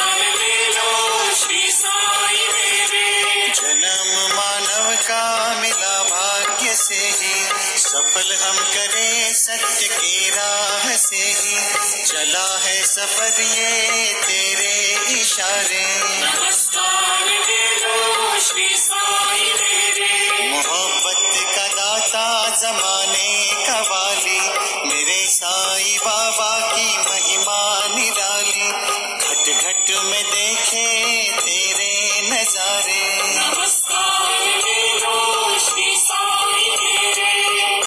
श्री 1.35 1.70
साई 1.70 2.48
मेरे 2.48 3.48
जन्म 3.48 4.37
मानव 4.37 4.96
का 4.96 5.55
मिला 5.61 6.02
भाग्य 6.02 6.74
से 6.74 6.94
ही। 6.94 7.46
सफल 7.79 8.37
हम 8.42 8.57
करें 8.57 9.35
सत्य 9.35 9.88
की 9.88 10.31
राह 10.31 10.96
से 10.96 11.16
ही। 11.16 12.05
चला 12.05 12.59
है 12.59 12.85
सफ़र 12.87 13.40
ये 13.40 14.12
तेरे 14.12 15.12
इशारे। 15.20 16.07
जमाने 22.61 23.64
का 23.66 23.81
वाली, 23.81 24.40
मेरे 24.88 25.27
साई 25.27 25.99
बाबा 25.99 26.73
की 26.75 26.97
महिमा 26.99 27.87
निराली। 27.95 28.73
घट 29.16 29.64
घट 29.64 30.05
में 30.05 30.25
देखे 30.25 30.87
तेरे 31.40 32.21
नजारे। 32.31 33.16